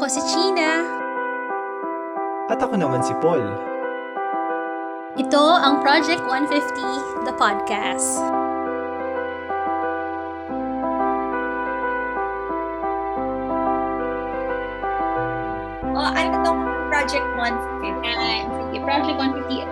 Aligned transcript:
Ako 0.00 0.08
si 0.08 0.24
China. 0.32 0.80
At 2.48 2.56
ako 2.56 2.72
naman 2.80 3.04
si 3.04 3.12
Paul. 3.20 3.44
Ito 5.20 5.44
ang 5.60 5.84
Project 5.84 6.24
150, 6.24 7.28
the 7.28 7.36
podcast. 7.36 8.16
O, 15.92 16.00
ano 16.00 16.32
tong 16.48 16.64
Project 16.88 17.26
150? 17.36 18.00
Ayan, 18.00 18.48
sige, 18.56 18.76
Project 18.80 19.16
150. 19.20 19.68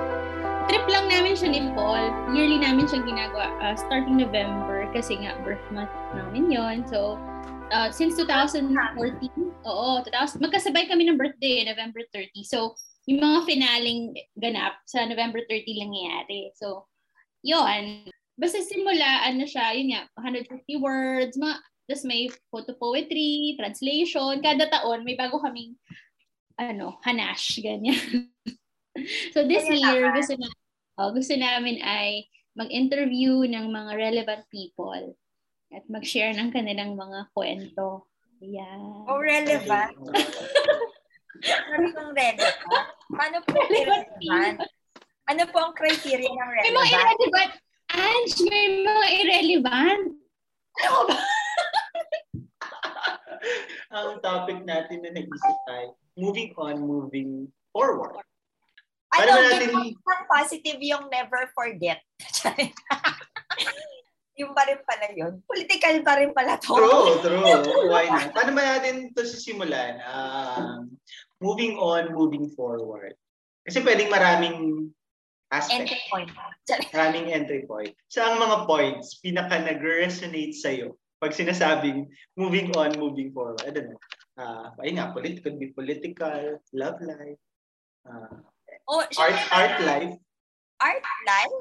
Trip 0.69 0.85
lang 0.93 1.09
namin 1.09 1.33
siya 1.41 1.49
ni 1.57 1.73
Paul. 1.73 2.05
Yearly 2.37 2.61
namin 2.61 2.85
siya 2.85 3.01
ginagawa 3.01 3.49
uh, 3.65 3.73
starting 3.81 4.21
November 4.21 4.85
kasi 4.93 5.25
nga 5.25 5.41
birth 5.41 5.65
month 5.73 5.89
namin 6.13 6.53
yon 6.53 6.85
So, 6.85 7.17
uh, 7.73 7.89
since 7.89 8.21
2014, 8.21 9.48
oo, 9.65 10.03
2000, 10.07 10.39
magkasabay 10.43 10.87
kami 10.87 11.09
ng 11.09 11.19
birthday, 11.19 11.67
November 11.67 12.05
30. 12.15 12.45
So, 12.47 12.79
yung 13.09 13.25
mga 13.25 13.49
finaling 13.49 14.13
ganap 14.37 14.79
sa 14.85 15.09
November 15.09 15.41
30 15.49 15.81
lang 15.81 15.91
nangyayari. 15.91 16.53
So, 16.55 16.85
yon 17.41 18.07
Basta 18.39 18.63
simula, 18.63 19.27
ano 19.27 19.43
siya, 19.49 19.75
yun 19.75 19.97
nga, 19.97 20.07
150 20.15 20.63
words, 20.79 21.35
mga, 21.35 21.59
tapos 21.91 22.05
may 22.07 22.31
photo 22.53 22.77
poetry, 22.79 23.59
translation. 23.59 24.39
Kada 24.39 24.71
taon, 24.71 25.03
may 25.03 25.19
bago 25.19 25.43
kaming, 25.43 25.75
ano, 26.55 27.03
hanash, 27.03 27.59
ganyan. 27.59 28.31
so 29.35 29.43
this 29.43 29.67
Kaya 29.67 29.75
year, 29.75 30.03
naman. 30.07 30.17
gusto 30.23 30.35
na, 30.39 30.49
oh, 31.03 31.11
gusto 31.11 31.35
namin 31.35 31.83
ay 31.83 32.29
mag-interview 32.55 33.47
ng 33.47 33.71
mga 33.71 33.93
relevant 33.95 34.45
people 34.51 35.15
at 35.71 35.87
mag-share 35.87 36.35
ng 36.35 36.51
kanilang 36.51 36.99
mga 36.99 37.31
kwento. 37.33 38.08
Ayan. 38.39 38.79
O, 39.11 39.19
relevant? 39.19 39.99
Ano 41.75 41.87
pong 41.91 42.15
relevant? 42.15 42.55
Paano 43.11 43.37
po 43.43 43.59
Relevant 43.67 44.07
relevant? 44.19 44.59
Ano 45.29 45.45
po 45.53 45.61
ang 45.61 45.75
criteria 45.77 46.25
ng 46.25 46.39
May 46.39 46.73
mga 46.73 46.73
relevant? 46.73 46.89
irrelevant. 46.89 47.53
Ange, 47.89 48.37
may 48.49 48.67
mga 48.81 49.07
irrelevant. 49.21 50.03
Ano 50.79 50.99
ba? 51.05 51.19
ang 53.99 54.21
topic 54.23 54.63
natin 54.65 55.03
na 55.03 55.11
nag-isip 55.13 55.59
tayo, 55.67 55.89
moving 56.15 56.55
on, 56.57 56.77
moving 56.79 57.31
forward. 57.75 58.23
Ano, 59.19 59.33
natin... 59.35 59.73
natin- 59.73 59.97
ang 59.99 60.23
positive 60.31 60.79
yung 60.79 61.11
never 61.11 61.51
forget. 61.57 61.99
yung 64.39 64.55
pa 64.55 64.63
rin 64.65 64.79
pala 64.87 65.07
yun. 65.13 65.43
Political 65.45 65.95
pa 66.07 66.13
rin 66.17 66.31
pala 66.31 66.55
to. 66.63 66.71
True, 66.73 67.19
true. 67.27 67.91
Why 67.91 68.07
not? 68.07 68.31
Paano 68.31 68.55
ba 68.55 68.79
natin 68.79 69.11
ito 69.11 69.27
sisimulan? 69.27 69.99
Um, 70.07 70.95
moving 71.43 71.75
on, 71.77 72.15
moving 72.15 72.47
forward. 72.55 73.19
Kasi 73.67 73.83
pwedeng 73.83 74.09
maraming 74.09 74.89
aspect, 75.51 75.91
Entry 75.91 76.01
point. 76.09 76.31
maraming 76.95 77.27
entry 77.35 77.63
point. 77.67 77.93
Sa 78.09 78.31
ang 78.31 78.39
mga 78.39 78.65
points, 78.65 79.19
pinaka 79.21 79.59
nag-resonate 79.59 80.55
sa'yo 80.55 80.95
pag 81.19 81.35
sinasabing 81.35 82.07
moving 82.39 82.71
on, 82.79 82.95
moving 82.95 83.35
forward. 83.35 83.59
I 83.67 83.75
don't 83.75 83.91
know. 83.91 84.01
Uh, 84.39 84.71
ayun 84.87 85.03
nga, 85.03 85.11
polit- 85.11 85.43
could 85.43 85.59
be 85.59 85.75
political, 85.75 86.63
love 86.71 86.95
life, 87.03 87.41
uh, 88.07 88.39
O, 88.87 89.03
art, 89.19 89.37
art 89.51 89.77
life. 89.83 90.15
art 90.79 91.03
life, 91.27 91.57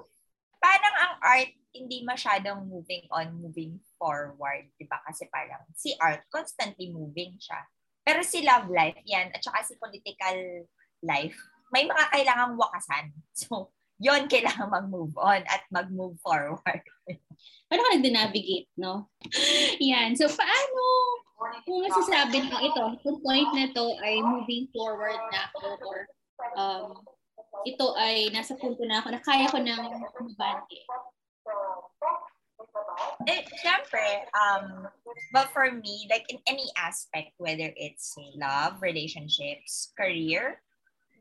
parang 0.61 0.95
ang 0.97 1.16
art 1.22 1.52
hindi 1.77 2.02
masyadong 2.02 2.66
moving 2.66 3.05
on, 3.13 3.38
moving 3.38 3.77
forward, 4.02 4.66
di 4.81 4.86
ba? 4.89 4.97
Kasi 5.05 5.30
parang 5.30 5.61
si 5.77 5.94
art, 6.02 6.25
constantly 6.33 6.89
moving 6.89 7.38
siya. 7.38 7.61
Pero 8.02 8.25
si 8.25 8.41
love 8.41 8.72
life, 8.72 8.97
yan, 9.05 9.30
at 9.35 9.44
saka 9.44 9.61
si 9.67 9.78
political 9.78 10.66
life, 11.06 11.38
may 11.69 11.85
mga 11.85 12.06
kailangang 12.09 12.56
wakasan. 12.57 13.13
So, 13.38 13.69
yon 13.97 14.29
kailangan 14.29 14.69
mag-move 14.69 15.13
on 15.17 15.41
at 15.46 15.66
mag-move 15.73 16.17
forward. 16.22 16.81
Paano 17.67 17.81
ka 17.85 17.90
nag-navigate, 17.97 18.69
no? 18.78 19.09
Yan. 19.91 20.17
So, 20.17 20.29
paano 20.29 20.81
kung 21.66 21.85
masasabi 21.85 22.50
mo 22.50 22.57
ito, 22.62 22.84
yung 23.06 23.19
point 23.22 23.51
na 23.53 23.69
to 23.73 23.85
ay 24.01 24.22
moving 24.25 24.66
forward 24.73 25.22
na 25.29 25.50
or 25.62 26.09
um, 26.57 26.97
ito 27.66 27.95
ay 27.97 28.29
nasa 28.29 28.53
punto 28.59 28.84
na 28.85 29.01
ako 29.01 29.09
na 29.13 29.22
kaya 29.23 29.47
ko 29.50 29.57
nang 29.57 29.88
umabante. 30.19 30.84
Eh, 33.28 33.45
syempre, 33.62 34.25
um, 34.34 34.90
but 35.31 35.50
for 35.53 35.69
me, 35.69 36.07
like 36.09 36.25
in 36.29 36.41
any 36.47 36.66
aspect, 36.78 37.34
whether 37.38 37.69
it's 37.78 38.16
love, 38.35 38.81
relationships, 38.81 39.94
career, 39.97 40.62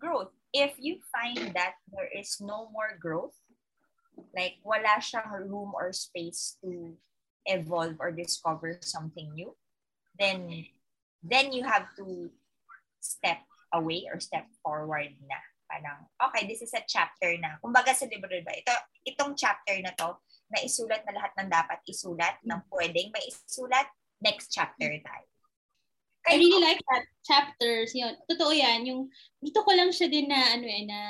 growth, 0.01 0.33
if 0.53 0.75
you 0.79 0.99
find 1.13 1.53
that 1.53 1.77
there 1.93 2.09
is 2.13 2.41
no 2.41 2.69
more 2.73 2.97
growth, 3.01 3.37
like 4.33 4.57
wala 4.65 5.01
siyang 5.01 5.49
room 5.49 5.73
or 5.77 5.93
space 5.93 6.57
to 6.65 6.97
evolve 7.45 7.97
or 8.01 8.11
discover 8.11 8.79
something 8.81 9.29
new, 9.37 9.53
then 10.19 10.65
then 11.21 11.53
you 11.53 11.65
have 11.65 11.89
to 11.97 12.31
step 13.01 13.45
away 13.73 14.09
or 14.09 14.21
step 14.21 14.47
forward 14.65 15.13
na. 15.29 15.41
Parang, 15.77 16.09
okay, 16.17 16.49
this 16.49 16.65
is 16.65 16.73
a 16.73 16.81
chapter 16.89 17.37
na. 17.37 17.61
Kumbaga 17.61 17.93
sa 17.93 18.09
libro, 18.09 18.33
diba? 18.33 18.49
Ito, 18.49 18.73
itong 19.05 19.37
chapter 19.37 19.77
na 19.85 19.93
to, 19.93 20.17
na 20.49 20.65
isulat 20.65 21.05
na 21.05 21.13
lahat 21.13 21.37
ng 21.37 21.53
dapat 21.53 21.85
isulat, 21.85 22.41
ng 22.49 22.65
pwedeng 22.73 23.13
may 23.13 23.21
isulat, 23.29 23.85
next 24.25 24.49
chapter 24.49 24.89
tayo. 24.89 25.29
I 26.27 26.41
really 26.41 26.65
like 26.65 26.81
that 26.81 27.05
chapters. 27.29 27.93
Yun. 27.93 28.17
Totoo 28.25 28.57
yan. 28.57 28.89
Yung, 28.89 29.13
dito 29.37 29.61
ko 29.61 29.71
lang 29.77 29.93
siya 29.93 30.09
din 30.09 30.33
na, 30.33 30.57
ano 30.57 30.65
eh, 30.65 30.83
na 30.89 31.01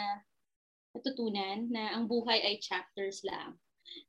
natutunan 0.98 1.70
na 1.70 1.94
ang 1.94 2.10
buhay 2.10 2.42
ay 2.42 2.58
chapters 2.58 3.22
lang. 3.22 3.54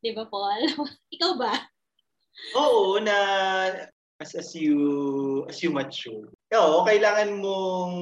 Di 0.01 0.17
ba, 0.17 0.25
Paul? 0.25 0.65
Ikaw 1.15 1.31
ba? 1.37 1.53
Oo, 2.57 2.97
na 2.97 3.17
as, 4.17 4.33
as 4.33 4.57
you 4.57 5.45
as 5.45 5.61
you 5.61 5.69
mature. 5.69 6.33
Oo, 6.53 6.85
kailangan 6.85 7.37
mong 7.37 7.95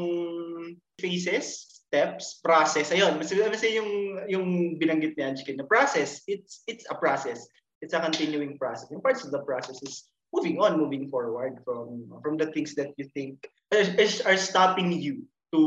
phases, 0.95 1.74
steps, 1.95 2.44
process. 2.44 2.91
Ayun, 2.91 3.16
mas, 3.16 3.31
mas 3.31 3.63
yung 3.63 4.19
yung 4.28 4.47
binanggit 4.75 5.16
ni 5.16 5.23
Anjikin 5.23 5.56
na 5.56 5.63
process. 5.63 6.19
It's 6.28 6.67
it's 6.67 6.83
a 6.91 6.95
process. 7.00 7.47
It's 7.79 7.95
a 7.95 8.03
continuing 8.03 8.59
process. 8.59 8.91
And 8.91 9.00
parts 9.00 9.23
of 9.23 9.31
the 9.31 9.39
process 9.47 9.79
is 9.79 10.11
moving 10.35 10.59
on, 10.59 10.75
moving 10.75 11.07
forward 11.07 11.63
from 11.63 12.11
from 12.19 12.35
the 12.35 12.51
things 12.51 12.75
that 12.75 12.91
you 13.00 13.07
think 13.16 13.47
are, 13.72 13.88
are 14.28 14.39
stopping 14.39 14.91
you 14.91 15.23
to 15.55 15.61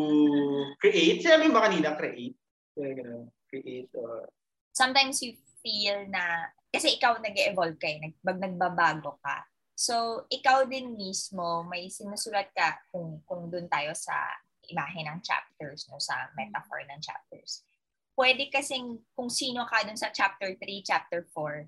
create. 0.85 1.25
Sinabi 1.25 1.49
ba 1.49 1.65
kanina, 1.65 1.97
create? 1.97 2.37
Create 2.77 3.89
or 3.97 4.29
Sometimes 4.77 5.25
you 5.25 5.35
feel 5.65 6.07
na, 6.13 6.53
kasi 6.71 7.01
ikaw 7.01 7.19
nag 7.19 7.35
evolve 7.35 7.81
ka 7.81 7.89
eh, 7.89 7.99
nag, 7.99 8.15
bag 8.23 8.39
nagbabago 8.39 9.19
ka. 9.25 9.43
So, 9.75 10.27
ikaw 10.31 10.71
din 10.71 10.95
mismo, 10.95 11.67
may 11.67 11.91
sinusulat 11.91 12.55
ka 12.55 12.79
kung, 12.95 13.19
kung 13.27 13.51
dun 13.51 13.67
tayo 13.67 13.91
sa 13.95 14.15
imahe 14.69 15.01
ng 15.05 15.21
chapters, 15.25 15.89
no, 15.89 15.99
sa 15.99 16.29
metaphor 16.37 16.85
ng 16.85 17.01
chapters. 17.01 17.65
Pwede 18.15 18.51
kasing 18.53 18.99
kung 19.15 19.31
sino 19.31 19.65
ka 19.65 19.85
dun 19.87 19.97
sa 19.97 20.13
chapter 20.13 20.55
3, 20.57 20.85
chapter 20.85 21.27
4, 21.33 21.67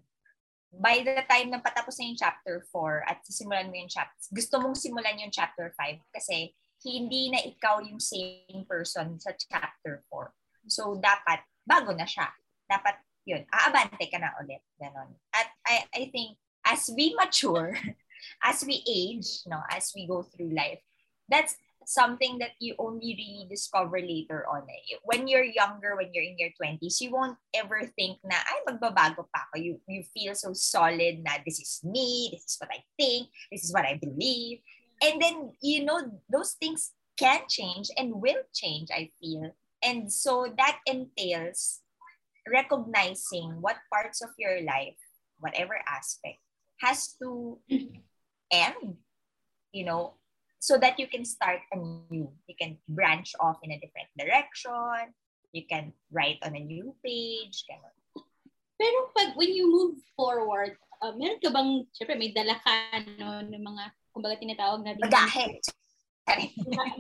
by 0.79 1.03
the 1.03 1.27
time 1.27 1.51
na 1.51 1.59
patapos 1.59 1.99
na 1.99 2.07
yung 2.07 2.21
chapter 2.21 2.63
4 2.71 3.11
at 3.11 3.19
sisimulan 3.27 3.71
mo 3.71 3.75
yung 3.75 3.91
chapter, 3.91 4.15
gusto 4.31 4.55
mong 4.63 4.79
simulan 4.79 5.19
yung 5.19 5.35
chapter 5.35 5.75
5 5.75 5.99
kasi 6.15 6.55
hindi 6.87 7.29
na 7.35 7.43
ikaw 7.43 7.83
yung 7.83 7.99
same 7.99 8.65
person 8.65 9.19
sa 9.19 9.35
chapter 9.35 10.07
4. 10.09 10.71
So, 10.71 10.97
dapat, 10.97 11.45
bago 11.67 11.93
na 11.93 12.09
siya. 12.09 12.31
Dapat, 12.65 13.03
yun, 13.27 13.45
aabante 13.51 14.07
ka 14.09 14.17
na 14.17 14.33
ulit. 14.41 14.65
Ganon. 14.81 15.13
At 15.35 15.49
I, 15.67 15.85
I 15.93 16.03
think, 16.09 16.41
as 16.65 16.89
we 16.93 17.13
mature, 17.19 17.77
as 18.49 18.65
we 18.65 18.81
age, 18.87 19.45
no, 19.45 19.61
as 19.69 19.93
we 19.93 20.07
go 20.07 20.25
through 20.25 20.57
life, 20.57 20.81
that's 21.29 21.57
something 21.87 22.39
that 22.39 22.53
you 22.61 22.75
only 22.79 23.17
really 23.17 23.47
discover 23.49 24.01
later 24.01 24.47
on. 24.47 24.63
Eh. 24.69 24.97
When 25.05 25.27
you're 25.27 25.45
younger, 25.45 25.97
when 25.97 26.11
you're 26.13 26.25
in 26.25 26.39
your 26.39 26.51
20s, 26.61 27.01
you 27.01 27.11
won't 27.11 27.37
ever 27.55 27.83
think 27.97 28.19
na, 28.25 28.37
ay, 28.37 28.59
magbabago 28.69 29.27
pa 29.33 29.49
ako. 29.49 29.59
You, 29.59 29.81
you 29.89 30.05
feel 30.15 30.35
so 30.35 30.53
solid 30.53 31.25
na 31.25 31.41
this 31.45 31.59
is 31.59 31.81
me, 31.85 32.31
this 32.33 32.45
is 32.45 32.57
what 32.61 32.71
I 32.71 32.85
think, 32.99 33.29
this 33.51 33.65
is 33.65 33.73
what 33.73 33.85
I 33.85 33.99
believe. 33.99 34.61
And 35.03 35.21
then, 35.21 35.53
you 35.63 35.85
know, 35.85 36.21
those 36.29 36.53
things 36.61 36.93
can 37.17 37.41
change 37.49 37.89
and 37.97 38.21
will 38.21 38.45
change, 38.53 38.89
I 38.93 39.11
feel. 39.21 39.53
And 39.83 40.13
so 40.13 40.53
that 40.57 40.81
entails 40.87 41.81
recognizing 42.49 43.61
what 43.61 43.77
parts 43.93 44.21
of 44.21 44.31
your 44.39 44.61
life, 44.63 44.97
whatever 45.39 45.81
aspect, 45.89 46.39
has 46.81 47.17
to 47.21 47.59
end, 48.53 49.01
you 49.73 49.85
know, 49.85 50.20
so 50.61 50.77
that 50.77 51.01
you 51.01 51.09
can 51.09 51.25
start 51.25 51.65
anew. 51.73 52.29
You 52.45 52.55
can 52.55 52.77
branch 52.87 53.33
off 53.41 53.59
in 53.65 53.73
a 53.73 53.81
different 53.81 54.13
direction. 54.13 55.17
You 55.57 55.65
can 55.67 55.97
write 56.13 56.39
on 56.45 56.55
a 56.55 56.63
new 56.63 56.95
page. 57.01 57.65
Ganun. 57.65 57.97
Pero 58.77 59.13
pag, 59.17 59.35
when 59.35 59.51
you 59.57 59.73
move 59.73 59.97
forward, 60.15 60.77
uh, 61.01 61.17
meron 61.17 61.41
ka 61.41 61.49
bang, 61.49 61.85
syempre 61.97 62.17
may 62.17 62.33
dala 62.33 62.61
ka, 62.61 62.73
no, 63.17 63.41
ng 63.45 63.61
mga, 63.61 63.85
kumbaga 64.13 64.41
tinatawag 64.41 64.85
na 64.85 64.93
din. 64.95 65.05
Bagahe. 65.05 65.59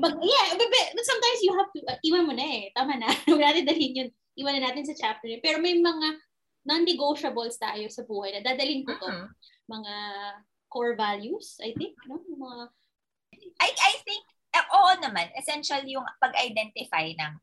Mag, 0.00 0.14
yeah, 0.24 0.48
but, 0.56 0.68
but 0.68 1.06
sometimes 1.06 1.40
you 1.44 1.52
have 1.54 1.70
to, 1.70 1.80
uh, 1.86 2.00
iwan 2.02 2.26
mo 2.26 2.34
na 2.34 2.44
eh. 2.44 2.64
Tama 2.72 2.96
na. 2.96 3.12
Huwag 3.28 3.44
natin 3.44 3.68
dalhin 3.68 3.96
yun. 3.96 4.08
Iwan 4.40 4.56
na 4.56 4.72
natin 4.72 4.88
sa 4.88 4.96
chapter. 4.96 5.28
Pero 5.44 5.60
may 5.60 5.76
mga 5.76 6.08
non-negotiables 6.64 7.60
tayo 7.60 7.86
sa 7.92 8.04
buhay 8.08 8.34
na 8.34 8.44
dadalhin 8.44 8.84
ko 8.88 8.96
to. 8.96 9.08
Mhm. 9.08 9.28
Mga 9.68 9.94
core 10.68 10.96
values, 10.96 11.60
I 11.60 11.76
think. 11.76 11.96
No? 12.08 12.20
Mga, 12.24 12.56
I, 13.61 13.69
I 13.71 13.93
think, 14.03 14.23
eh, 14.56 14.67
oo 14.75 14.91
naman, 14.99 15.31
essential 15.37 15.82
yung 15.87 16.05
pag-identify 16.19 17.15
ng 17.15 17.35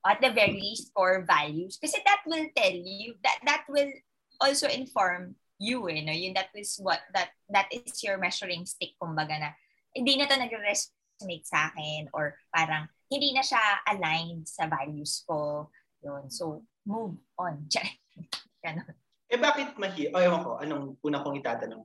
at 0.00 0.18
the 0.24 0.32
very 0.32 0.56
least 0.56 0.92
core 0.96 1.24
values. 1.28 1.76
Kasi 1.76 2.00
that 2.04 2.24
will 2.24 2.48
tell 2.56 2.72
you, 2.72 3.16
that 3.20 3.38
that 3.44 3.64
will 3.68 3.92
also 4.40 4.68
inform 4.68 5.36
you, 5.60 5.84
eh, 5.92 6.00
no? 6.00 6.12
Yun, 6.12 6.32
that 6.34 6.48
is 6.56 6.80
what, 6.80 7.00
that, 7.12 7.36
that 7.52 7.68
is 7.68 8.00
your 8.00 8.16
measuring 8.16 8.64
stick, 8.64 8.96
kumbaga 8.96 9.36
na, 9.36 9.50
hindi 9.92 10.16
na 10.16 10.26
to 10.26 10.36
nag-resonate 10.40 11.44
sa 11.44 11.68
akin 11.68 12.08
or 12.16 12.36
parang 12.48 12.88
hindi 13.10 13.34
na 13.34 13.44
siya 13.44 13.60
aligned 13.90 14.46
sa 14.46 14.70
values 14.70 15.20
ko. 15.26 15.68
Yun. 16.00 16.30
So, 16.32 16.64
move 16.86 17.20
on. 17.36 17.68
Ganon. 18.64 18.88
Eh 19.30 19.38
bakit 19.38 19.78
mahirap? 19.78 20.14
O 20.14 20.18
ewan 20.18 20.42
ko, 20.42 20.50
anong 20.58 20.84
una 21.06 21.22
kong 21.22 21.38
itatanong? 21.38 21.82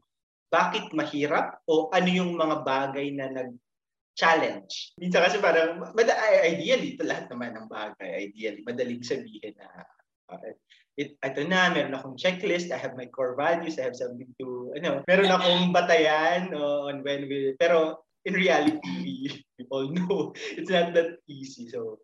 Bakit 0.56 0.96
mahirap? 0.96 1.60
O 1.68 1.92
ano 1.92 2.08
yung 2.08 2.40
mga 2.40 2.64
bagay 2.64 3.12
na 3.12 3.28
nag-challenge? 3.28 4.96
Minsan 4.96 5.28
kasi 5.28 5.44
parang, 5.44 5.84
mad- 5.92 6.24
ideally, 6.48 6.96
ito 6.96 7.04
lahat 7.04 7.28
naman 7.28 7.60
ng 7.60 7.68
bagay, 7.68 8.32
ideally, 8.32 8.64
madaling 8.64 9.04
sabihin 9.04 9.52
na, 9.60 9.68
uh, 10.32 10.40
it, 10.96 11.20
ito 11.20 11.42
na, 11.44 11.76
meron 11.76 12.00
akong 12.00 12.16
checklist, 12.16 12.72
I 12.72 12.80
have 12.80 12.96
my 12.96 13.12
core 13.12 13.36
values, 13.36 13.76
I 13.76 13.92
have 13.92 14.00
something 14.00 14.32
to, 14.40 14.72
ano, 14.80 15.04
meron 15.04 15.36
akong 15.36 15.76
batayan 15.76 16.56
on 16.56 17.04
when 17.04 17.28
we, 17.28 17.52
pero 17.60 18.00
in 18.24 18.40
reality, 18.40 18.80
we, 19.04 19.28
we 19.60 19.64
all 19.68 19.92
know, 19.92 20.32
it's 20.58 20.72
not 20.72 20.96
that 20.96 21.20
easy. 21.28 21.68
So, 21.68 22.00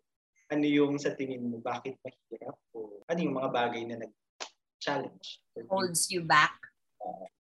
ano 0.52 0.68
yung 0.68 1.00
sa 1.00 1.16
tingin 1.16 1.48
mo, 1.48 1.64
bakit 1.64 1.96
mahirap? 2.04 2.60
O 2.76 3.00
ano 3.08 3.18
yung 3.18 3.36
mga 3.40 3.50
bagay 3.50 3.82
na 3.88 3.96
nag-challenge? 4.04 5.40
holds 5.72 6.12
you 6.12 6.20
back. 6.20 6.52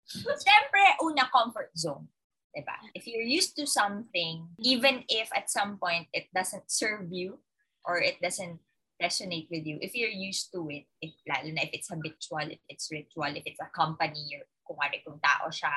Siyempre, 0.07 0.83
una, 1.03 1.29
comfort 1.31 1.75
zone. 1.77 2.09
Diba? 2.55 2.79
If 2.95 3.07
you're 3.07 3.27
used 3.27 3.57
to 3.59 3.67
something, 3.67 4.49
even 4.63 5.05
if 5.09 5.29
at 5.35 5.51
some 5.51 5.77
point 5.77 6.09
it 6.15 6.33
doesn't 6.33 6.71
serve 6.71 7.13
you 7.13 7.39
or 7.85 7.99
it 8.01 8.17
doesn't 8.23 8.61
resonate 9.03 9.51
with 9.51 9.67
you, 9.67 9.77
if 9.83 9.95
you're 9.95 10.09
used 10.09 10.49
to 10.55 10.65
it, 10.71 10.89
if, 11.03 11.13
lalo 11.29 11.53
na 11.53 11.69
if 11.69 11.77
it's 11.77 11.93
habitual, 11.93 12.49
if 12.49 12.63
it's 12.69 12.89
ritual, 12.89 13.29
if 13.37 13.45
it's 13.45 13.61
a 13.61 13.69
company, 13.77 14.41
or 14.41 14.49
kung 14.65 14.81
ano 14.81 14.97
kung 15.05 15.21
tao 15.21 15.53
siya, 15.53 15.69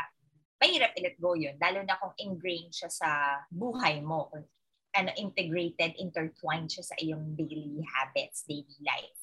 mahirap 0.55 0.95
i-let 0.95 1.19
go 1.19 1.35
yun. 1.35 1.59
Lalo 1.59 1.83
na 1.83 1.99
kung 1.99 2.15
ingrained 2.15 2.71
siya 2.71 2.87
sa 2.87 3.09
buhay 3.51 3.99
mo. 3.99 4.31
Ano, 4.95 5.11
integrated, 5.19 5.99
intertwined 5.99 6.71
siya 6.71 6.81
sa 6.81 6.95
iyong 6.97 7.35
daily 7.35 7.83
habits, 7.85 8.47
daily 8.47 8.79
life 8.81 9.18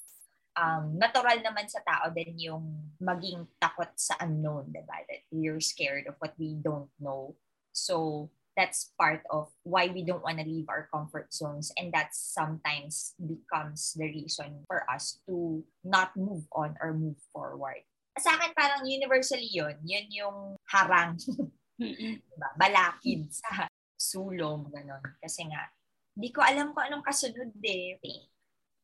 um, 0.56 0.96
natural 0.96 1.38
naman 1.44 1.68
sa 1.68 1.84
tao 1.84 2.10
din 2.10 2.34
yung 2.40 2.64
maging 2.98 3.44
takot 3.60 3.92
sa 3.94 4.16
unknown, 4.24 4.72
diba? 4.72 4.98
That 5.06 5.22
we're 5.30 5.60
scared 5.60 6.08
of 6.08 6.16
what 6.18 6.34
we 6.40 6.56
don't 6.58 6.90
know. 6.98 7.36
So, 7.76 8.28
that's 8.56 8.96
part 8.96 9.20
of 9.28 9.52
why 9.68 9.92
we 9.92 10.00
don't 10.00 10.24
want 10.24 10.40
to 10.40 10.48
leave 10.48 10.64
our 10.72 10.88
comfort 10.88 11.28
zones 11.28 11.68
and 11.76 11.92
that 11.92 12.16
sometimes 12.16 13.12
becomes 13.20 13.92
the 13.92 14.08
reason 14.08 14.64
for 14.64 14.88
us 14.88 15.20
to 15.28 15.60
not 15.84 16.16
move 16.16 16.48
on 16.56 16.74
or 16.80 16.96
move 16.96 17.20
forward. 17.36 17.84
Sa 18.16 18.32
akin 18.32 18.56
parang 18.56 18.88
universally 18.88 19.52
yun, 19.52 19.76
yun 19.84 20.08
yung 20.08 20.38
harang, 20.72 21.20
diba? 21.76 22.48
balakid 22.56 23.28
sa 23.28 23.68
sulong, 24.00 24.72
ganon. 24.72 25.04
Kasi 25.20 25.44
nga, 25.52 25.68
di 26.16 26.32
ko 26.32 26.40
alam 26.40 26.72
kung 26.72 26.88
anong 26.88 27.04
kasunod 27.04 27.52
eh. 27.60 28.00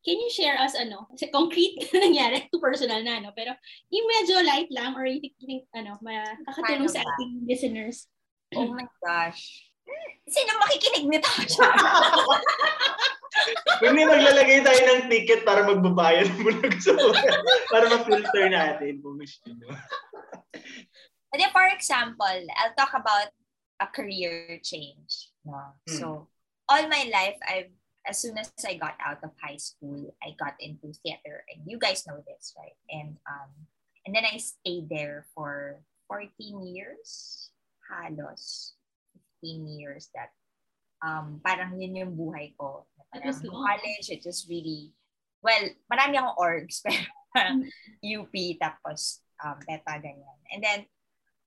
Can 0.03 0.19
you 0.19 0.29
share 0.29 0.59
us 0.59 0.75
ano, 0.75 1.07
kasi 1.15 1.31
concrete 1.31 1.79
na 1.95 2.03
nangyari, 2.03 2.45
too 2.51 2.59
personal 2.59 2.99
na, 3.01 3.23
no? 3.23 3.31
Pero 3.31 3.55
yung 3.87 4.05
medyo 4.05 4.43
light 4.43 4.69
lang 4.69 4.93
or 4.99 5.07
you 5.07 5.23
think, 5.23 5.33
you 5.39 5.47
think 5.47 5.63
ano, 5.71 5.95
makakatulong 6.03 6.91
sa 6.91 7.01
ating 7.01 7.47
listeners. 7.47 8.11
Oh 8.53 8.69
my 8.69 8.85
gosh. 9.01 9.71
Sino 10.27 10.51
makikinig 10.59 11.07
nito? 11.09 11.27
Kung 13.81 13.97
may 13.97 14.05
maglalagay 14.05 14.61
tayo 14.61 14.81
ng 14.85 15.09
ticket 15.09 15.41
para 15.41 15.65
magbabayad 15.65 16.29
muna 16.43 16.69
gusto 16.69 16.93
mo. 16.93 17.11
para 17.73 17.89
ma-filter 17.89 18.45
natin 18.47 19.01
kung 19.01 19.17
gusto. 19.17 19.49
And 21.33 21.41
then, 21.41 21.49
for 21.49 21.65
example, 21.73 22.39
I'll 22.61 22.77
talk 22.77 22.93
about 22.93 23.33
a 23.81 23.89
career 23.89 24.61
change. 24.61 25.33
No? 25.41 25.73
Hmm. 25.89 25.97
So, 25.97 26.05
all 26.69 26.85
my 26.87 27.09
life, 27.09 27.41
I've 27.41 27.73
as 28.07 28.19
soon 28.19 28.37
as 28.37 28.51
I 28.65 28.75
got 28.75 28.95
out 28.99 29.23
of 29.23 29.31
high 29.39 29.57
school, 29.57 30.15
I 30.21 30.35
got 30.39 30.55
into 30.59 30.91
theater, 31.03 31.43
and 31.47 31.63
you 31.65 31.79
guys 31.79 32.05
know 32.07 32.19
this, 32.27 32.53
right? 32.57 32.75
And 32.91 33.15
um, 33.27 33.51
and 34.05 34.15
then 34.15 34.25
I 34.27 34.37
stayed 34.37 34.89
there 34.89 35.25
for 35.35 35.79
14 36.07 36.67
years, 36.67 37.49
halos 37.87 38.75
15 39.41 39.67
years. 39.67 40.09
That 40.15 40.35
um, 40.99 41.39
parang 41.43 41.79
yun 41.79 41.95
yung 41.95 42.13
buhay 42.15 42.55
ko. 42.59 42.87
Parang 43.11 43.35
college, 43.47 44.09
it 44.09 44.23
just 44.23 44.49
really, 44.49 44.91
well, 45.39 45.63
marami 45.87 46.19
akong 46.19 46.39
orgs, 46.39 46.81
pero 46.83 47.07
parang 47.31 47.63
UP, 48.03 48.33
tapos 48.59 49.23
um, 49.43 49.59
beta, 49.63 49.95
ganyan. 50.01 50.39
And 50.51 50.59
then, 50.63 50.79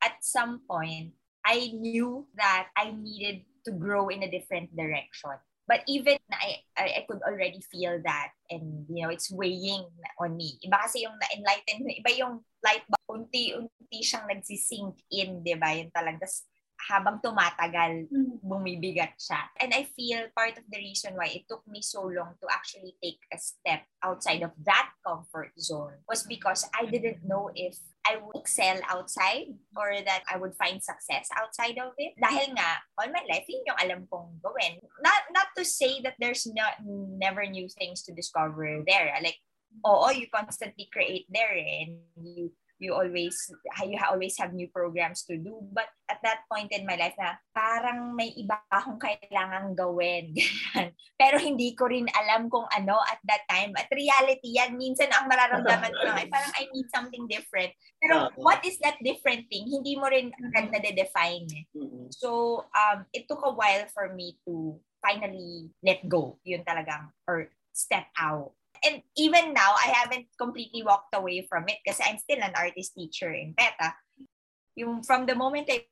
at 0.01 0.21
some 0.25 0.63
point, 0.65 1.13
I 1.45 1.71
knew 1.75 2.27
that 2.37 2.69
I 2.77 2.95
needed 2.95 3.45
to 3.67 3.73
grow 3.75 4.09
in 4.09 4.23
a 4.23 4.31
different 4.31 4.75
direction. 4.75 5.37
But 5.67 5.83
even 5.91 6.17
I, 6.31 6.63
I, 6.79 7.03
I 7.03 7.07
could 7.11 7.21
already 7.27 7.61
feel 7.61 7.99
that 8.07 8.31
and, 8.51 8.87
you 8.89 9.03
know, 9.03 9.11
it's 9.11 9.31
weighing 9.35 9.87
on 10.23 10.39
me. 10.39 10.63
Iba 10.63 10.87
kasi 10.87 11.03
yung 11.03 11.19
na-enlighten, 11.19 11.91
iba 11.91 12.11
yung 12.15 12.39
light 12.63 12.87
bulb, 12.87 13.27
unti-unti 13.27 13.99
siyang 13.99 14.31
nagsisink 14.31 14.95
in, 15.11 15.43
di 15.43 15.59
ba? 15.59 15.75
Yung 15.75 15.91
talagang, 15.91 16.23
tas 16.23 16.47
habang 16.87 17.19
tumatagal, 17.19 18.07
bumibigat 18.45 19.17
siya. 19.19 19.49
And 19.59 19.73
I 19.75 19.89
feel 19.97 20.29
part 20.37 20.61
of 20.61 20.65
the 20.69 20.79
reason 20.79 21.17
why 21.17 21.33
it 21.33 21.49
took 21.49 21.67
me 21.67 21.83
so 21.83 22.05
long 22.07 22.37
to 22.39 22.47
actually 22.53 22.95
take 23.03 23.19
a 23.33 23.39
step 23.41 23.83
outside 24.05 24.45
of 24.45 24.53
that 24.63 24.93
comfort 25.03 25.57
zone 25.59 25.99
was 26.07 26.23
because 26.29 26.69
I 26.77 26.87
didn't 26.87 27.25
know 27.25 27.51
if 27.57 27.81
I 28.07 28.23
would 28.23 28.39
excel 28.39 28.79
outside 28.89 29.55
or 29.77 29.91
that 30.05 30.23
I 30.31 30.39
would 30.39 30.55
find 30.55 30.83
success 30.83 31.29
outside 31.35 31.79
of 31.83 31.93
it. 31.99 32.15
Dahil 32.23 32.55
nga, 32.55 32.71
all 32.99 33.11
my 33.11 33.25
life, 33.27 33.45
yun 33.51 33.67
yung 33.67 33.81
alam 33.83 34.01
kong 34.07 34.39
gawin. 34.43 34.79
Not, 35.03 35.27
not 35.35 35.51
to 35.59 35.65
say 35.65 36.01
that 36.03 36.15
there's 36.19 36.47
not, 36.47 36.79
never 36.87 37.45
new 37.47 37.69
things 37.69 38.03
to 38.05 38.15
discover 38.15 38.83
there. 38.87 39.11
Like, 39.23 39.43
oo, 39.85 40.11
you 40.15 40.27
constantly 40.31 40.89
create 40.93 41.27
there 41.29 41.59
and 41.59 41.99
you 42.23 42.53
you 42.79 42.93
always 42.93 43.51
you 43.89 43.99
always 44.05 44.37
have 44.39 44.53
new 44.53 44.69
programs 44.69 45.25
to 45.25 45.37
do 45.37 45.65
but 45.73 45.89
at 46.17 46.25
that 46.25 46.41
point 46.49 46.73
in 46.73 46.89
my 46.89 46.97
life 46.97 47.13
na 47.21 47.37
parang 47.53 48.17
may 48.17 48.33
iba 48.41 48.57
akong 48.73 48.97
kailangang 48.97 49.77
gawin 49.77 50.33
pero 51.21 51.37
hindi 51.37 51.77
ko 51.77 51.93
rin 51.93 52.09
alam 52.17 52.49
kung 52.49 52.65
ano 52.73 52.97
at 53.05 53.21
that 53.29 53.45
time 53.53 53.77
at 53.77 53.93
reality 53.93 54.57
yan 54.57 54.81
minsan 54.81 55.13
ang 55.13 55.29
mararamdaman 55.29 55.93
ko 55.93 56.03
lang 56.09 56.19
ay 56.25 56.29
parang 56.33 56.53
I 56.57 56.65
need 56.73 56.89
something 56.89 57.29
different 57.29 57.77
pero 58.01 58.33
what 58.41 58.65
is 58.65 58.81
that 58.81 58.97
different 59.05 59.45
thing 59.53 59.69
hindi 59.69 59.97
mo 59.97 60.09
rin 60.09 60.33
agad 60.37 60.73
na-define 60.73 61.47
eh. 61.51 61.65
Mm-mm. 61.75 62.07
So, 62.15 62.63
um, 62.73 63.05
it 63.13 63.27
took 63.27 63.43
a 63.43 63.53
while 63.53 63.85
for 63.93 64.15
me 64.15 64.39
to 64.47 64.79
finally 65.03 65.71
let 65.83 66.07
go. 66.09 66.39
Yun 66.47 66.63
talagang, 66.63 67.11
or 67.27 67.51
step 67.75 68.07
out. 68.17 68.55
And 68.85 69.03
even 69.17 69.57
now, 69.57 69.75
I 69.75 69.93
haven't 69.93 70.29
completely 70.37 70.85
walked 70.85 71.17
away 71.17 71.45
from 71.49 71.65
it 71.69 71.81
kasi 71.83 72.05
I'm 72.05 72.21
still 72.21 72.45
an 72.45 72.53
artist 72.55 72.95
teacher 72.95 73.33
in 73.33 73.57
PETA. 73.57 73.97
Yung 74.77 75.01
from 75.03 75.25
the 75.25 75.35
moment 75.35 75.73
I 75.73 75.89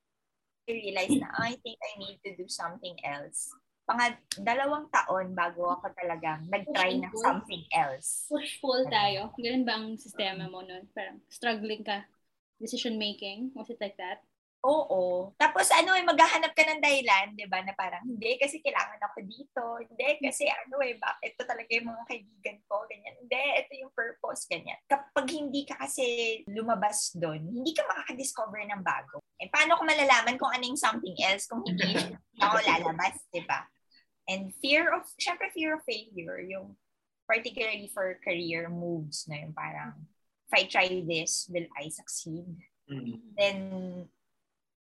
realized 0.72 1.20
na, 1.20 1.28
"Ah, 1.36 1.52
I 1.52 1.60
think 1.60 1.76
I 1.76 1.92
need 2.00 2.18
to 2.24 2.32
do 2.40 2.48
something 2.48 2.96
else. 3.04 3.52
Pang 3.84 4.00
dalawang 4.40 4.88
taon 4.88 5.36
bago 5.36 5.68
ako 5.68 5.92
talagang 5.92 6.48
nag-try 6.48 6.96
ng 6.96 7.12
something 7.20 7.68
else. 7.68 8.24
Push-pull 8.32 8.88
tayo. 8.88 9.28
Ganun 9.36 9.68
ba 9.68 9.76
ang 9.76 10.00
sistema 10.00 10.48
mo 10.48 10.64
nun? 10.64 10.88
Parang 10.96 11.20
struggling 11.28 11.84
ka. 11.84 12.08
Decision 12.56 12.96
making? 12.96 13.52
Was 13.52 13.68
it 13.68 13.76
like 13.84 14.00
that? 14.00 14.24
Oo. 14.64 15.36
Tapos 15.36 15.68
ano 15.76 15.92
eh, 15.92 16.00
maghahanap 16.00 16.56
ka 16.56 16.64
ng 16.64 16.80
dahilan, 16.80 17.36
di 17.36 17.44
ba, 17.44 17.60
na 17.60 17.76
parang, 17.76 18.00
hindi, 18.00 18.40
kasi 18.40 18.64
kailangan 18.64 18.96
ako 18.96 19.18
dito. 19.28 19.64
Hindi, 19.84 20.08
kasi 20.24 20.48
ano 20.48 20.80
eh, 20.80 20.96
bakit 20.96 21.36
ito 21.36 21.44
talaga 21.44 21.68
yung 21.68 21.92
mga 21.92 22.04
kaibigan 22.08 22.58
ko, 22.64 22.80
ganyan. 22.88 23.14
Hindi, 23.20 23.42
ito 23.60 23.72
yung 23.84 23.92
purpose, 23.92 24.48
ganyan. 24.48 24.80
Kapag 24.88 25.26
hindi 25.28 25.68
ka 25.68 25.76
kasi 25.76 26.04
lumabas 26.48 27.12
doon, 27.12 27.44
hindi 27.44 27.76
ka 27.76 27.84
makakadiscover 27.84 28.64
ng 28.64 28.80
bago. 28.80 29.20
Eh, 29.36 29.52
paano 29.52 29.76
ko 29.76 29.84
malalaman 29.84 30.40
kung 30.40 30.48
ano 30.48 30.64
yung 30.64 30.80
something 30.80 31.16
else 31.20 31.44
kung 31.44 31.60
hindi 31.60 32.16
ako 32.44 32.56
lalabas, 32.64 33.20
di 33.28 33.44
ba? 33.44 33.68
And 34.24 34.48
fear 34.64 34.88
of, 34.96 35.04
syempre 35.20 35.52
fear 35.52 35.76
of 35.76 35.84
failure, 35.84 36.40
yung 36.40 36.72
particularly 37.28 37.92
for 37.92 38.16
career 38.24 38.72
moves 38.72 39.28
na 39.28 39.44
yung 39.44 39.52
parang, 39.52 40.08
if 40.48 40.52
I 40.56 40.64
try 40.64 40.88
this, 41.04 41.52
will 41.52 41.68
I 41.76 41.92
succeed? 41.92 42.48
Mm. 42.84 43.16
then 43.32 43.58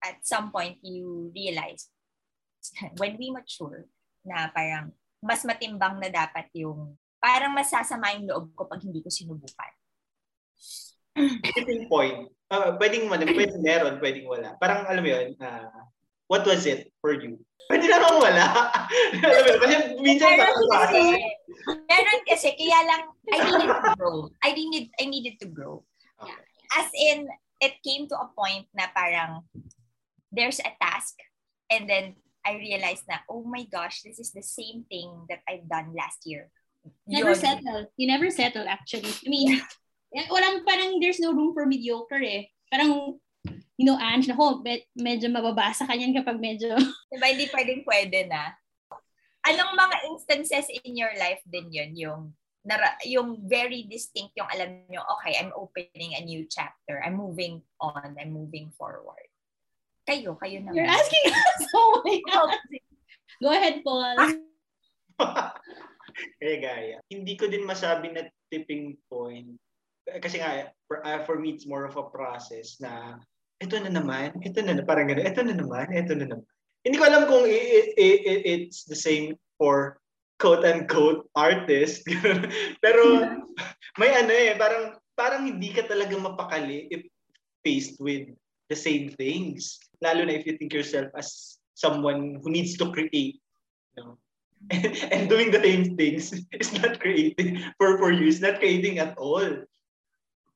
at 0.00 0.24
some 0.24 0.50
point 0.50 0.80
you 0.82 1.30
realize 1.34 1.88
when 3.00 3.16
we 3.16 3.30
mature, 3.30 3.88
na 4.24 4.52
parang 4.52 4.92
mas 5.20 5.44
matimbang 5.44 6.00
na 6.00 6.08
dapat 6.08 6.48
yung, 6.56 6.96
parang 7.20 7.52
masasama 7.52 8.16
yung 8.16 8.28
loob 8.28 8.46
ko 8.56 8.64
pag 8.64 8.80
hindi 8.80 9.04
ko 9.04 9.12
sinubukan. 9.12 9.72
Tipping 11.56 11.88
point. 11.88 12.32
Uh, 12.50 12.74
pwedeng, 12.80 13.06
pwedeng 13.06 13.62
meron, 13.62 14.00
pwedeng 14.00 14.26
wala. 14.26 14.56
Parang 14.58 14.88
alam 14.88 15.04
mo 15.04 15.10
yun, 15.12 15.36
uh, 15.38 15.68
what 16.26 16.42
was 16.48 16.64
it 16.64 16.88
for 17.04 17.14
you? 17.14 17.36
Pwede 17.68 17.86
naman 17.86 18.16
wala. 18.18 18.44
alam 19.22 19.42
mo 19.44 19.48
yun, 19.48 19.58
kasi 19.60 19.74
minsan 20.00 20.34
meron 20.34 20.66
kasi, 20.72 21.02
meron 21.68 22.20
kasi, 22.24 22.48
kaya 22.56 22.80
lang, 22.88 23.02
I 23.28 23.38
needed 23.44 23.68
to 23.68 23.90
grow. 23.94 24.16
I 24.40 24.50
needed, 24.56 24.86
I 24.96 25.04
needed 25.04 25.36
to 25.44 25.48
grow. 25.52 25.84
Okay. 26.18 26.34
As 26.80 26.88
in, 26.96 27.28
it 27.60 27.76
came 27.84 28.08
to 28.08 28.16
a 28.16 28.32
point 28.32 28.66
na 28.72 28.88
parang, 28.96 29.44
there's 30.32 30.60
a 30.60 30.72
task, 30.80 31.14
and 31.70 31.90
then 31.90 32.16
I 32.46 32.56
realized 32.56 33.04
na, 33.04 33.20
oh 33.28 33.44
my 33.44 33.66
gosh, 33.68 34.02
this 34.02 34.18
is 34.18 34.32
the 34.32 34.42
same 34.42 34.88
thing 34.88 35.26
that 35.28 35.44
I've 35.44 35.68
done 35.68 35.92
last 35.92 36.24
year. 36.24 36.48
Never 37.06 37.36
Yun. 37.36 37.40
settle. 37.40 37.82
You 37.96 38.06
never 38.08 38.30
settle 38.32 38.64
actually. 38.64 39.12
I 39.12 39.28
mean, 39.28 39.60
eh, 40.16 40.26
walang 40.32 40.64
parang 40.64 40.96
there's 41.00 41.20
no 41.20 41.36
room 41.36 41.52
for 41.52 41.68
mediocre 41.68 42.22
eh. 42.24 42.48
Parang, 42.72 43.20
you 43.76 43.84
know, 43.84 44.00
Ange, 44.00 44.32
nako, 44.32 44.64
med- 44.64 44.88
medyo 44.96 45.28
mababasa 45.28 45.84
ka 45.84 45.92
niyan 45.92 46.16
kapag 46.16 46.40
medyo... 46.40 46.72
Diba, 47.12 47.28
hindi 47.28 47.50
pwedeng 47.52 47.82
pwede 47.84 48.18
na. 48.30 48.56
Anong 49.44 49.72
mga 49.76 49.96
instances 50.12 50.68
in 50.84 50.96
your 50.96 51.12
life 51.20 51.40
din 51.48 51.68
yun, 51.72 51.92
yung 51.96 52.20
nara- 52.64 53.00
yung 53.08 53.40
very 53.48 53.88
distinct 53.88 54.36
yung 54.36 54.48
alam 54.48 54.84
nyo, 54.88 55.00
okay, 55.18 55.36
I'm 55.36 55.52
opening 55.56 56.16
a 56.16 56.24
new 56.24 56.44
chapter. 56.48 57.00
I'm 57.00 57.16
moving 57.16 57.64
on. 57.80 58.16
I'm 58.20 58.32
moving 58.32 58.72
forward. 58.76 59.29
Kayo, 60.10 60.34
kayo 60.42 60.58
naman. 60.66 60.74
You're 60.74 60.90
asking 60.90 61.30
us. 61.30 61.62
Oh 61.78 62.02
my 62.02 62.18
God. 62.26 62.58
Go 63.38 63.54
ahead, 63.54 63.86
Paul. 63.86 64.18
eh, 66.42 66.58
gaya. 66.58 66.98
Hindi 67.06 67.38
ko 67.38 67.46
din 67.46 67.62
masabi 67.62 68.10
na 68.10 68.26
tipping 68.50 68.98
point. 69.06 69.54
Kasi 70.18 70.42
nga, 70.42 70.74
for, 70.90 71.06
uh, 71.06 71.22
for 71.22 71.38
me, 71.38 71.54
it's 71.54 71.70
more 71.70 71.86
of 71.86 71.94
a 71.94 72.10
process 72.10 72.82
na 72.82 73.22
ito 73.62 73.78
na 73.78 73.94
naman, 73.94 74.34
ito 74.42 74.58
na, 74.66 74.74
na 74.74 74.82
parang 74.82 75.06
gano'n, 75.06 75.30
ito 75.30 75.46
na 75.46 75.54
naman, 75.54 75.86
ito 75.94 76.18
na 76.18 76.26
naman. 76.26 76.46
Hindi 76.82 76.96
ko 76.98 77.04
alam 77.06 77.30
kung 77.30 77.46
it, 77.46 77.94
it, 77.94 78.18
it, 78.26 78.40
it's 78.48 78.88
the 78.90 78.98
same 78.98 79.38
for 79.62 80.02
quote-unquote 80.42 81.30
artist. 81.38 82.02
Pero 82.82 83.02
may 84.00 84.10
ano 84.16 84.32
eh, 84.34 84.58
parang, 84.58 84.98
parang 85.14 85.46
hindi 85.46 85.70
ka 85.70 85.86
talaga 85.86 86.18
mapakali 86.18 86.90
if 86.90 87.06
faced 87.62 88.00
with 88.00 88.32
the 88.72 88.78
same 88.78 89.12
things. 89.14 89.78
Lalo 90.00 90.24
na 90.24 90.32
if 90.32 90.48
you 90.48 90.56
think 90.56 90.72
yourself 90.72 91.12
as 91.14 91.60
someone 91.74 92.40
who 92.42 92.50
needs 92.50 92.76
to 92.76 92.92
create. 92.92 93.40
You 93.96 94.00
know? 94.04 94.14
and 95.12 95.28
doing 95.28 95.50
the 95.50 95.60
same 95.60 95.96
things 95.96 96.36
is 96.52 96.72
not 96.76 97.00
creating 97.00 97.64
for 97.80 97.96
for 97.96 98.12
you, 98.12 98.28
it's 98.28 98.44
not 98.44 98.60
creating 98.60 99.00
at 99.00 99.16
all. 99.16 99.64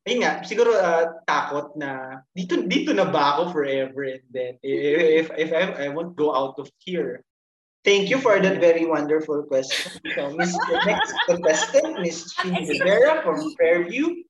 Ayun 0.05 0.21
nga, 0.21 0.45
siguro 0.45 0.77
uh, 0.77 1.17
takot 1.25 1.73
na 1.81 2.21
dito 2.37 2.61
dito 2.69 2.93
na 2.93 3.09
ba 3.09 3.41
ako 3.41 3.57
forever 3.57 4.05
and 4.05 4.25
then 4.29 4.61
if 4.61 5.33
if 5.33 5.49
I, 5.49 5.89
I 5.89 5.93
won't 5.97 6.13
go 6.13 6.37
out 6.37 6.61
of 6.61 6.69
here. 6.85 7.25
Thank 7.85 8.09
you 8.09 8.21
for 8.21 8.37
that 8.41 8.61
very 8.61 8.85
wonderful 8.89 9.45
question. 9.45 9.93
So, 10.17 10.33
Miss 10.37 10.57
next 10.89 11.13
contestant, 11.29 12.01
Miss 12.01 12.33
Chini 12.33 12.65
Rivera 12.65 13.21
from 13.21 13.45
Fairview. 13.61 14.25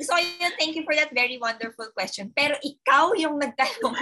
So, 0.00 0.16
yun, 0.16 0.52
thank 0.56 0.72
you 0.72 0.88
for 0.88 0.96
that 0.96 1.12
very 1.12 1.36
wonderful 1.36 1.92
question. 1.92 2.32
Pero 2.32 2.56
ikaw 2.64 3.12
yung 3.12 3.36
nagtanong. 3.36 3.92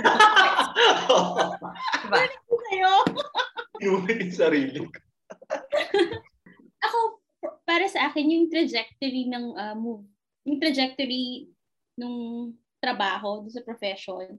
diba? 2.07 2.21
Sa'yo. 2.31 2.93
Yung 3.83 4.07
sarili 4.31 4.87
ko. 4.87 4.99
Ako, 6.87 6.99
para 7.67 7.91
sa 7.91 8.07
akin, 8.07 8.23
yung 8.31 8.47
trajectory 8.47 9.27
ng 9.27 9.59
uh, 9.59 9.75
move, 9.75 10.07
yung 10.47 10.63
trajectory 10.63 11.51
ng 11.99 12.15
trabaho 12.79 13.43
sa 13.51 13.59
profession, 13.67 14.39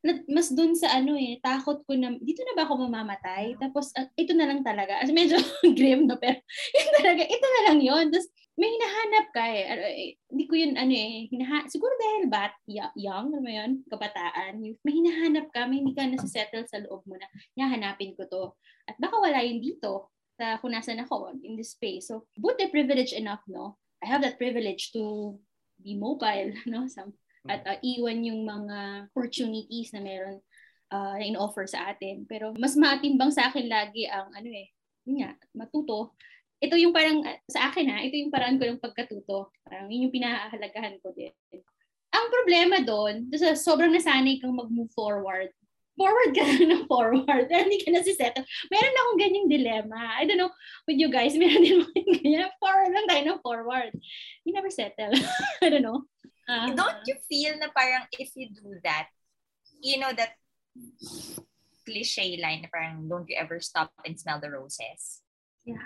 na- 0.00 0.24
mas 0.24 0.48
dun 0.48 0.72
sa 0.72 0.96
ano 0.96 1.14
eh, 1.20 1.36
takot 1.44 1.84
ko 1.84 1.92
na, 1.92 2.16
dito 2.16 2.40
na 2.48 2.56
ba 2.56 2.64
ako 2.64 2.88
mamamatay? 2.88 3.60
Tapos, 3.60 3.92
ah, 3.92 4.08
ito 4.16 4.32
na 4.32 4.48
lang 4.48 4.64
talaga. 4.64 4.96
As 5.04 5.12
medyo 5.12 5.36
grim, 5.78 6.08
no? 6.08 6.16
Pero, 6.16 6.40
yun 6.72 6.90
talaga, 6.96 7.22
ito 7.28 7.46
na 7.46 7.60
lang 7.68 7.78
yun. 7.84 8.08
Tapos, 8.08 8.28
may 8.60 8.68
hinahanap 8.76 9.26
ka 9.32 9.42
eh. 9.48 9.64
Ano, 9.72 9.84
eh, 9.88 10.12
Hindi 10.28 10.44
ko 10.44 10.54
yun, 10.54 10.76
ano 10.76 10.92
eh, 10.92 11.26
hinaha- 11.32 11.68
siguro 11.72 11.96
dahil 11.96 12.28
bat, 12.28 12.52
young, 12.68 13.32
ano 13.32 13.40
mo 13.40 13.48
yun, 13.48 13.80
kabataan, 13.88 14.60
may 14.60 14.92
hinahanap 14.92 15.48
ka, 15.48 15.64
may 15.64 15.80
hindi 15.80 15.96
ka 15.96 16.04
nasa-settle 16.04 16.68
sa 16.68 16.84
loob 16.84 17.00
mo 17.08 17.16
na, 17.16 17.26
hahanapin 17.56 18.12
ko 18.12 18.28
to. 18.28 18.52
At 18.84 19.00
baka 19.00 19.16
wala 19.16 19.40
yun 19.40 19.64
dito, 19.64 20.12
sa 20.36 20.60
kung 20.60 20.76
nasan 20.76 21.00
ako, 21.00 21.32
in 21.40 21.56
this 21.56 21.72
space. 21.72 22.12
So, 22.12 22.28
buti 22.36 22.68
privilege 22.68 23.16
enough, 23.16 23.40
no? 23.48 23.80
I 24.04 24.08
have 24.08 24.20
that 24.24 24.36
privilege 24.36 24.92
to 24.92 25.36
be 25.80 25.96
mobile, 25.96 26.52
no? 26.72 26.84
Some, 26.84 27.16
at 27.48 27.64
uh, 27.64 27.80
iwan 27.80 28.20
yung 28.20 28.44
mga 28.44 29.08
opportunities 29.08 29.96
na 29.96 30.04
meron 30.04 30.44
uh, 30.92 31.16
in-offer 31.16 31.64
sa 31.64 31.88
atin. 31.92 32.28
Pero 32.28 32.52
mas 32.60 32.76
matimbang 32.76 33.32
sa 33.32 33.48
akin 33.48 33.64
lagi 33.64 34.04
ang 34.04 34.28
ano 34.36 34.48
eh, 34.52 34.68
yun 35.08 35.24
nga, 35.24 35.32
matuto. 35.56 36.12
Ito 36.60 36.76
yung 36.76 36.92
parang, 36.92 37.24
sa 37.48 37.72
akin 37.72 37.88
ha, 37.88 38.04
ito 38.04 38.20
yung 38.20 38.28
paraan 38.28 38.60
ko 38.60 38.68
ng 38.68 38.84
pagkatuto. 38.84 39.48
Parang 39.64 39.88
yun 39.88 40.08
yung 40.08 40.14
pinahahalagahan 40.14 41.00
ko 41.00 41.12
din. 41.16 41.32
Ang 42.10 42.26
problema 42.28 42.84
doon, 42.84 43.32
sa 43.32 43.56
sobrang 43.56 43.88
nasanay 43.88 44.36
kang 44.36 44.52
mag-move 44.52 44.92
forward, 44.92 45.48
forward 46.00 46.32
ka 46.32 46.44
lang 46.48 46.68
ng 46.68 46.84
forward. 46.88 47.44
Pero 47.48 47.60
hindi 47.64 47.80
ka 47.80 47.92
na 47.92 48.00
si 48.00 48.16
settle. 48.16 48.44
Meron 48.72 48.96
akong 48.96 49.20
ganyang 49.20 49.48
dilemma. 49.52 50.16
I 50.16 50.24
don't 50.24 50.40
know 50.40 50.52
with 50.88 50.96
you 50.96 51.12
guys, 51.12 51.36
meron 51.40 51.64
din 51.64 51.84
mga 51.84 52.02
ganyan. 52.20 52.50
Forward 52.56 52.92
lang 52.92 53.06
tayo 53.08 53.22
ng 53.24 53.40
forward. 53.44 53.92
You 54.48 54.52
never 54.56 54.72
settle. 54.72 55.12
I 55.64 55.68
don't 55.68 55.84
know. 55.84 56.08
Uh, 56.50 56.74
Don't 56.74 57.06
you 57.06 57.14
feel 57.30 57.54
na 57.62 57.70
parang 57.70 58.10
if 58.18 58.34
you 58.34 58.50
do 58.50 58.74
that, 58.82 59.06
you 59.78 60.02
know 60.02 60.10
that 60.10 60.34
cliche 61.86 62.42
line 62.42 62.66
na 62.66 62.68
parang 62.74 63.06
don't 63.06 63.30
you 63.30 63.38
ever 63.38 63.62
stop 63.62 63.94
and 64.02 64.18
smell 64.18 64.42
the 64.42 64.50
roses? 64.50 65.22
Yeah. 65.62 65.78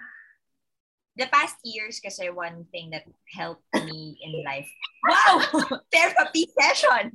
The 1.16 1.30
past 1.30 1.56
years 1.62 2.00
kasi 2.02 2.26
one 2.30 2.66
thing 2.74 2.90
that 2.90 3.06
helped 3.30 3.62
me 3.74 4.18
in 4.18 4.42
life, 4.42 4.66
wow, 5.06 5.38
therapy 5.94 6.50
session, 6.58 7.14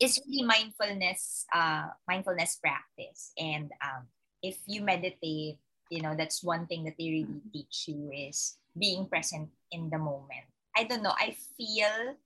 is 0.00 0.20
really 0.26 0.44
mindfulness, 0.44 1.46
uh, 1.54 1.88
mindfulness 2.08 2.60
practice. 2.60 3.32
And 3.38 3.72
um, 3.80 4.04
if 4.42 4.58
you 4.66 4.82
meditate, 4.82 5.56
you 5.88 6.02
know, 6.02 6.14
that's 6.16 6.44
one 6.44 6.66
thing 6.66 6.84
that 6.84 6.94
they 6.98 7.24
really 7.24 7.40
teach 7.52 7.88
you 7.88 8.10
is 8.12 8.58
being 8.76 9.06
present 9.06 9.48
in 9.70 9.88
the 9.88 9.98
moment. 9.98 10.44
I 10.76 10.84
don't 10.84 11.02
know, 11.02 11.14
I 11.16 11.36
feel 11.56 12.16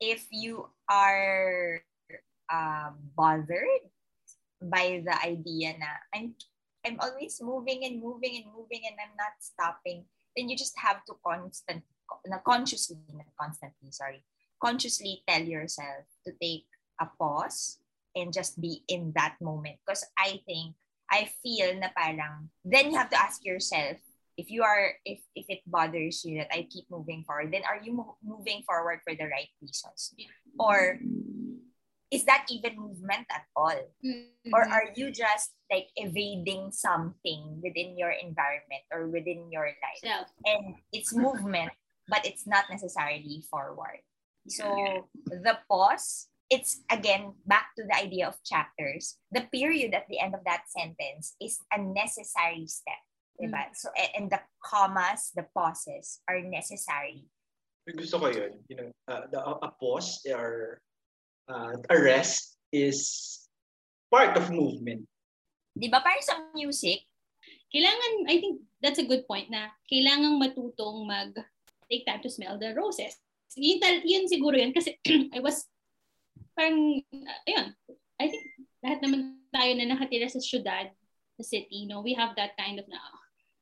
if 0.00 0.26
you 0.30 0.70
are 0.88 1.82
um, 2.50 2.94
bothered 3.16 3.90
by 4.62 5.02
the 5.04 5.14
idea 5.22 5.74
na 5.78 5.90
I'm 6.14 6.34
I'm 6.86 6.98
always 7.02 7.38
moving 7.42 7.84
and 7.84 8.00
moving 8.00 8.42
and 8.42 8.48
moving 8.54 8.86
and 8.86 8.96
I'm 8.96 9.14
not 9.18 9.36
stopping, 9.42 10.06
then 10.36 10.48
you 10.48 10.56
just 10.56 10.74
have 10.78 11.04
to 11.06 11.14
constant 11.24 11.82
na 12.26 12.38
consciously, 12.44 12.98
not 13.12 13.28
constantly, 13.38 13.90
sorry, 13.90 14.24
consciously 14.62 15.22
tell 15.28 15.42
yourself 15.42 16.04
to 16.26 16.32
take 16.40 16.66
a 17.00 17.06
pause 17.18 17.78
and 18.16 18.32
just 18.32 18.60
be 18.60 18.82
in 18.88 19.12
that 19.14 19.36
moment. 19.40 19.76
Because 19.84 20.04
I 20.18 20.40
think, 20.46 20.74
I 21.10 21.30
feel 21.42 21.78
na 21.78 21.88
parang, 21.96 22.50
then 22.64 22.90
you 22.90 22.98
have 22.98 23.10
to 23.10 23.20
ask 23.20 23.44
yourself, 23.44 23.96
if 24.38 24.54
you 24.54 24.62
are 24.62 24.94
if 25.04 25.18
if 25.34 25.50
it 25.50 25.66
bothers 25.66 26.22
you 26.24 26.38
that 26.38 26.54
I 26.54 26.70
keep 26.70 26.86
moving 26.88 27.26
forward, 27.26 27.50
then 27.50 27.66
are 27.66 27.82
you 27.82 27.92
mo- 27.92 28.16
moving 28.22 28.62
forward 28.62 29.02
for 29.02 29.10
the 29.10 29.26
right 29.26 29.50
reasons, 29.58 30.14
or 30.62 31.02
is 32.10 32.24
that 32.24 32.46
even 32.48 32.76
movement 32.76 33.26
at 33.30 33.44
all, 33.54 33.76
mm-hmm. 34.04 34.54
or 34.54 34.64
are 34.64 34.88
you 34.96 35.10
just 35.12 35.52
like 35.70 35.88
evading 35.96 36.72
something 36.72 37.60
within 37.62 37.98
your 37.98 38.10
environment 38.10 38.84
or 38.92 39.08
within 39.08 39.52
your 39.52 39.68
life, 39.68 40.00
Self. 40.00 40.28
and 40.44 40.76
it's 40.92 41.12
movement, 41.14 41.72
but 42.08 42.24
it's 42.24 42.46
not 42.46 42.64
necessarily 42.70 43.44
forward. 43.50 44.00
So 44.48 45.08
the 45.26 45.58
pause. 45.68 46.28
It's 46.48 46.80
again 46.88 47.36
back 47.44 47.76
to 47.76 47.84
the 47.84 47.92
idea 47.92 48.24
of 48.24 48.40
chapters. 48.40 49.20
The 49.28 49.44
period 49.52 49.92
at 49.92 50.08
the 50.08 50.16
end 50.16 50.32
of 50.32 50.40
that 50.48 50.64
sentence 50.72 51.36
is 51.36 51.60
a 51.68 51.76
necessary 51.76 52.64
step. 52.64 53.04
Diba? 53.36 53.68
So, 53.76 53.92
a- 53.92 54.16
and 54.16 54.32
the 54.32 54.40
commas, 54.64 55.30
the 55.36 55.44
pauses 55.52 56.24
are 56.24 56.40
necessary. 56.40 57.28
Gusto 57.84 58.18
ko 58.18 58.32
yun. 58.32 58.64
You 58.68 58.76
know, 58.76 58.88
uh, 59.12 59.28
the, 59.28 59.40
a 59.44 59.68
pause 59.76 60.24
or 60.24 60.80
uh, 61.48 61.74
a 61.90 61.96
rest 61.96 62.56
is 62.72 63.00
part 64.12 64.36
of 64.36 64.52
movement. 64.52 65.08
Di 65.74 65.88
ba 65.88 66.00
parang 66.04 66.24
sa 66.24 66.38
music, 66.54 67.08
Kailangan, 67.68 68.12
I 68.32 68.36
think 68.40 68.64
that's 68.80 69.00
a 69.00 69.04
good 69.04 69.28
point 69.28 69.52
na 69.52 69.68
kailangan 69.92 70.40
matutong 70.40 71.04
mag 71.04 71.36
take 71.88 72.08
time 72.08 72.24
to 72.24 72.32
smell 72.32 72.56
the 72.56 72.72
roses. 72.72 73.16
Yun, 73.56 73.80
yun 74.04 74.24
siguro 74.28 74.56
yun 74.56 74.72
kasi 74.72 74.96
I 75.36 75.40
was 75.40 75.68
parang, 76.56 77.00
uh, 77.12 77.40
ayun, 77.48 77.76
I 78.20 78.26
think 78.32 78.44
lahat 78.80 78.98
naman 79.04 79.40
tayo 79.52 79.72
na 79.76 79.88
nakatira 79.88 80.28
sa 80.28 80.40
syudad, 80.40 80.92
sa 81.36 81.44
city, 81.44 81.84
no, 81.84 82.00
we 82.00 82.16
have 82.16 82.32
that 82.36 82.56
kind 82.56 82.80
of 82.80 82.88
na 82.88 83.00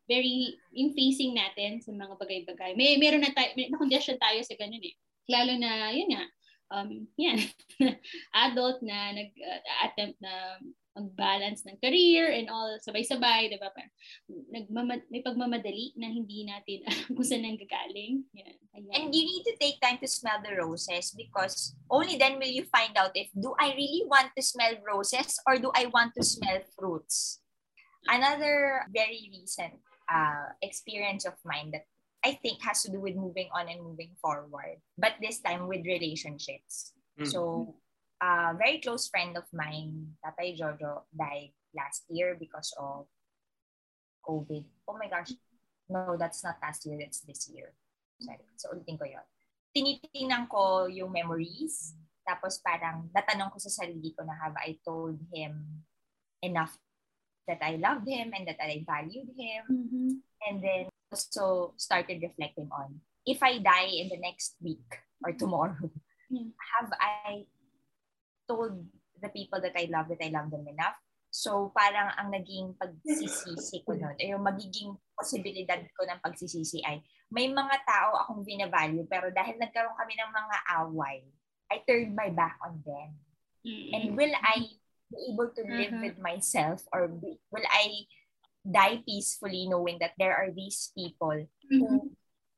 very 0.07 0.55
in 0.71 0.95
facing 0.95 1.35
natin 1.35 1.83
sa 1.83 1.90
mga 1.90 2.14
bagay-bagay. 2.14 2.78
May 2.78 2.95
meron 3.02 3.26
na 3.26 3.35
tayo, 3.35 3.50
may 3.59 3.66
na-condition 3.66 4.14
tayo 4.23 4.38
sa 4.47 4.55
ganun 4.55 4.87
eh. 4.87 4.95
Lalo 5.26 5.59
na, 5.59 5.90
yun 5.90 6.14
nga, 6.14 6.23
um, 6.70 7.06
yan, 7.20 7.40
adult 8.35 8.82
na 8.82 9.12
nag-attempt 9.14 10.18
na 10.23 10.61
mag-balance 10.96 11.61
ng 11.68 11.76
career 11.76 12.32
and 12.32 12.49
all, 12.49 12.73
sabay-sabay, 12.80 13.52
di 13.52 13.61
ba? 13.61 13.68
Nagmamad, 14.49 15.04
may 15.12 15.20
pagmamadali 15.20 15.92
na 16.00 16.08
hindi 16.08 16.49
natin 16.49 16.82
alam 16.88 17.08
kung 17.12 17.26
saan 17.26 17.44
nanggagaling. 17.44 18.25
Yan. 18.32 18.56
Ayan. 18.73 18.92
And 18.96 19.06
you 19.12 19.28
need 19.28 19.44
to 19.44 19.54
take 19.61 19.76
time 19.85 20.00
to 20.00 20.08
smell 20.08 20.40
the 20.40 20.56
roses 20.56 21.12
because 21.12 21.76
only 21.92 22.16
then 22.16 22.40
will 22.40 22.49
you 22.49 22.64
find 22.73 22.96
out 22.96 23.12
if 23.12 23.28
do 23.37 23.52
I 23.61 23.76
really 23.76 24.08
want 24.08 24.32
to 24.37 24.42
smell 24.42 24.73
roses 24.85 25.37
or 25.44 25.61
do 25.61 25.68
I 25.76 25.92
want 25.92 26.16
to 26.16 26.25
smell 26.25 26.64
fruits. 26.73 27.44
Another 28.08 28.87
very 28.88 29.28
recent 29.28 29.76
uh, 30.08 30.56
experience 30.64 31.28
of 31.28 31.37
mine 31.44 31.76
that 31.76 31.85
I 32.26 32.35
think 32.42 32.59
has 32.66 32.83
to 32.83 32.90
do 32.90 32.99
with 32.99 33.14
moving 33.14 33.47
on 33.54 33.71
and 33.71 33.78
moving 33.78 34.18
forward, 34.18 34.83
but 34.99 35.14
this 35.23 35.38
time 35.38 35.71
with 35.71 35.87
relationships. 35.87 36.90
Mm-hmm. 37.14 37.30
So 37.30 37.78
a 38.18 38.50
very 38.59 38.83
close 38.83 39.06
friend 39.06 39.38
of 39.38 39.47
mine, 39.54 40.18
Tatay 40.18 40.59
Jojo, 40.59 41.06
died 41.14 41.54
last 41.71 42.02
year 42.11 42.35
because 42.35 42.75
of 42.75 43.06
COVID. 44.26 44.66
Oh 44.90 44.99
my 44.99 45.06
gosh. 45.06 45.30
No, 45.87 46.18
that's 46.18 46.42
not 46.42 46.59
last 46.59 46.83
year. 46.83 46.99
That's 46.99 47.23
this 47.23 47.47
year. 47.47 47.71
Sorry. 48.18 48.42
So, 48.59 48.75
ulitin 48.75 48.99
ko 48.99 49.06
yun. 49.06 49.23
Tinitingnan 49.71 50.50
ko 50.50 50.90
yung 50.90 51.14
memories. 51.14 51.95
Tapos 52.26 52.59
parang 52.59 53.06
natanong 53.14 53.54
ko 53.54 53.62
sa 53.62 53.71
sarili 53.71 54.11
ko 54.18 54.26
na 54.26 54.35
have 54.35 54.59
I 54.59 54.83
told 54.83 55.14
him 55.30 55.87
enough 56.42 56.75
that 57.47 57.62
I 57.62 57.78
loved 57.78 58.11
him 58.11 58.35
and 58.35 58.50
that 58.50 58.59
I 58.59 58.83
valued 58.83 59.30
him. 59.38 59.62
Mm-hmm. 59.71 60.11
And 60.50 60.56
then 60.59 60.90
also 61.16 61.73
started 61.80 62.20
reflecting 62.20 62.68
on 62.68 63.00
if 63.25 63.40
I 63.40 63.56
die 63.58 63.88
in 63.96 64.12
the 64.12 64.20
next 64.20 64.61
week 64.61 64.85
or 65.25 65.32
tomorrow, 65.32 65.88
yeah. 66.30 66.52
have 66.76 66.92
I 67.00 67.49
told 68.44 68.85
the 69.16 69.32
people 69.32 69.58
that 69.64 69.73
I 69.73 69.88
love 69.88 70.12
that 70.12 70.20
I 70.20 70.28
love 70.28 70.52
them 70.52 70.68
enough. 70.68 70.94
So 71.32 71.73
parang 71.73 72.12
ang 72.16 72.32
naging 72.32 72.76
pagsisisi 72.76 73.82
ko 73.85 73.96
nun, 73.96 74.16
yung 74.20 74.44
magiging 74.44 74.94
posibilidad 75.16 75.80
ko 75.96 76.04
ng 76.04 76.20
pagsisisi 76.20 76.85
ay 76.85 77.00
may 77.32 77.50
mga 77.50 77.76
tao 77.82 78.14
akong 78.23 78.46
binavalue 78.46 79.04
pero 79.08 79.32
dahil 79.32 79.58
nagkaroon 79.58 79.96
kami 79.99 80.14
ng 80.16 80.30
mga 80.32 80.56
away, 80.87 81.26
I 81.73 81.82
turned 81.82 82.14
my 82.14 82.30
back 82.30 82.56
on 82.62 82.78
them. 82.87 83.18
Mm-hmm. 83.66 83.90
And 83.92 84.04
will 84.14 84.37
I 84.38 84.70
be 85.11 85.18
able 85.35 85.50
to 85.50 85.62
live 85.66 85.94
Mhm. 85.99 86.02
with 86.06 86.16
myself 86.23 86.87
or 86.94 87.11
be- 87.11 87.42
will 87.50 87.66
I 87.66 88.06
die 88.66 89.02
peacefully 89.06 89.70
knowing 89.70 90.02
that 90.02 90.18
there 90.18 90.35
are 90.35 90.50
these 90.50 90.90
people 90.99 91.46
Mm-hmm. 91.66 91.78
who 91.82 92.11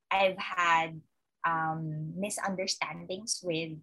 I've 0.08 0.40
had 0.40 1.00
um, 1.44 2.12
misunderstandings 2.16 3.40
with 3.44 3.76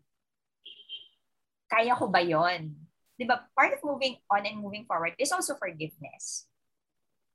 kaya 1.69 1.93
ko 1.97 2.09
ba 2.09 2.21
yon? 2.21 2.77
Di 3.17 3.25
ba, 3.25 3.45
part 3.57 3.73
of 3.73 3.81
moving 3.85 4.17
on 4.29 4.45
and 4.45 4.57
moving 4.57 4.85
forward 4.85 5.13
is 5.17 5.31
also 5.31 5.53
forgiveness. 5.55 6.45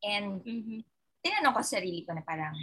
And 0.02 0.42
Mm-hmm. 0.42 0.86
tinanong 1.22 1.54
ko 1.54 1.62
sa 1.62 1.78
sarili 1.78 2.06
ko 2.06 2.14
na 2.14 2.22
parang, 2.26 2.54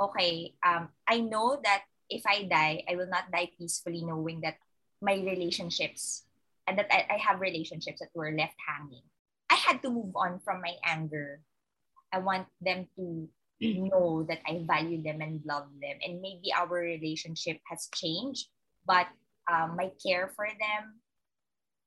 okay, 0.00 0.54
um, 0.64 0.88
I 1.08 1.20
know 1.20 1.60
that 1.62 1.84
if 2.10 2.24
I 2.26 2.44
die, 2.44 2.84
I 2.88 2.96
will 2.96 3.08
not 3.08 3.32
die 3.32 3.52
peacefully 3.56 4.04
knowing 4.04 4.40
that 4.42 4.60
my 5.00 5.14
relationships, 5.20 6.24
and 6.66 6.78
that 6.78 6.88
I, 6.88 7.16
I 7.16 7.18
have 7.20 7.40
relationships 7.40 8.00
that 8.00 8.12
were 8.16 8.32
left 8.32 8.56
hanging. 8.56 9.04
I 9.64 9.72
had 9.72 9.82
to 9.82 9.90
move 9.90 10.12
on 10.16 10.40
from 10.44 10.60
my 10.60 10.76
anger. 10.84 11.40
I 12.12 12.18
want 12.18 12.46
them 12.60 12.88
to 12.96 13.28
know 13.60 14.24
that 14.28 14.40
I 14.46 14.62
value 14.66 15.02
them 15.02 15.20
and 15.20 15.40
love 15.44 15.68
them. 15.80 15.96
And 16.04 16.20
maybe 16.20 16.52
our 16.52 16.68
relationship 16.68 17.58
has 17.70 17.88
changed, 17.94 18.48
but 18.86 19.08
um, 19.50 19.76
my 19.76 19.90
care 20.04 20.28
for 20.36 20.46
them, 20.46 21.00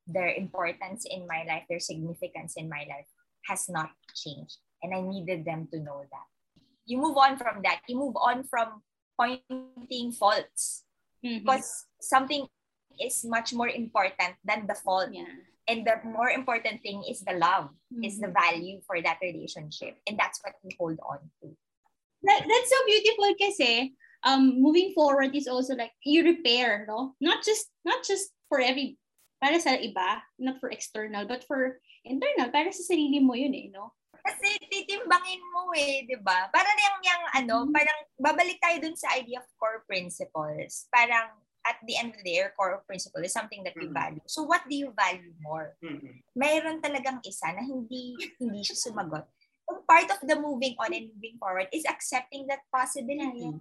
their 0.08 0.30
importance 0.34 1.06
in 1.06 1.28
my 1.28 1.44
life, 1.46 1.63
their 1.70 1.80
significance 1.80 2.56
in 2.58 2.70
my 2.70 2.86
life 2.90 3.08
has 3.46 3.70
not 3.70 3.92
changed. 4.16 4.58
And 4.82 4.94
I 4.94 5.02
needed 5.02 5.46
them 5.46 5.68
to 5.72 5.80
know 5.80 6.02
that. 6.10 6.28
You 6.86 6.98
move 6.98 7.18
on 7.18 7.38
from 7.38 7.62
that. 7.63 7.82
You 7.88 7.98
move 7.98 8.16
on 8.16 8.44
from 8.44 8.82
pointing 9.20 10.12
faults 10.12 10.84
Mm-hmm. 11.26 11.46
because 11.46 11.86
something 12.00 12.46
is 13.02 13.26
much 13.26 13.54
more 13.54 13.68
important 13.68 14.38
than 14.46 14.68
the 14.68 14.76
fault. 14.76 15.10
Yeah. 15.12 15.26
And 15.67 15.84
the 15.84 15.99
more 16.08 16.32
important 16.32 16.80
thing 16.82 17.03
is 17.03 17.19
the 17.27 17.36
love, 17.36 17.75
is 17.99 18.15
Mm-hmm. 18.15 18.23
the 18.23 18.32
value 18.32 18.77
for 18.88 19.01
that 19.03 19.19
relationship. 19.21 19.99
And 20.08 20.15
that's 20.17 20.39
what 20.43 20.56
we 20.63 20.71
hold 20.80 20.95
on 21.03 21.19
to. 21.43 21.51
That, 22.23 22.41
that's 22.47 22.71
so 22.71 22.80
beautiful 22.88 23.30
kasi 23.38 23.93
um 24.25 24.58
moving 24.58 24.91
forward 24.97 25.36
is 25.36 25.45
also 25.45 25.75
like 25.77 25.93
you 26.01 26.23
repair, 26.25 26.88
no? 26.89 27.13
Not 27.21 27.43
just 27.45 27.69
not 27.86 28.01
just 28.08 28.34
for 28.49 28.58
every 28.63 28.97
para 29.38 29.60
sa 29.62 29.77
iba, 29.77 30.23
not 30.41 30.58
for 30.58 30.73
external, 30.73 31.27
but 31.30 31.45
for 31.45 31.77
internal, 32.01 32.49
para 32.49 32.73
sa 32.73 32.82
sarili 32.89 33.21
mo 33.21 33.38
yun 33.38 33.53
eh, 33.53 33.69
no? 33.69 33.93
Kasi 34.25 34.58
titimbangin 34.71 35.39
mo 35.53 35.69
eh, 35.77 36.03
di 36.10 36.17
ba? 36.19 36.49
Parang 36.49 36.75
yung, 36.75 36.99
yung 37.06 37.23
ano, 37.38 37.56
Mhm. 37.69 37.71
parang 37.75 37.99
babalik 38.17 38.58
tayo 38.60 38.82
dun 38.82 38.97
sa 38.97 39.13
idea 39.15 39.39
of 39.39 39.47
core 39.62 39.86
principles. 39.88 40.89
Parang 40.89 41.32
at 41.67 41.77
the 41.84 41.99
end 41.99 42.15
of 42.15 42.17
the 42.17 42.23
day, 42.23 42.39
your 42.39 42.56
core 42.56 42.80
principle 42.88 43.19
is 43.21 43.36
something 43.36 43.62
that 43.67 43.75
Mhm. 43.75 43.91
value. 43.91 44.23
So 44.25 44.47
what 44.47 44.63
do 44.65 44.73
you 44.73 44.95
value 44.95 45.36
more? 45.43 45.75
Mhm. 45.84 46.23
mayroon 46.38 46.80
talagang 46.86 47.17
isa 47.25 47.49
na 47.49 47.65
hindi 47.65 48.13
hindi 48.38 48.62
siya 48.62 48.77
sumagot. 48.77 49.25
Part 49.89 50.08
of 50.13 50.21
the 50.23 50.38
moving 50.38 50.77
on 50.80 50.93
and 50.93 51.12
moving 51.12 51.36
forward 51.41 51.67
is 51.73 51.84
accepting 51.89 52.47
that 52.47 52.63
possibility. 52.71 53.51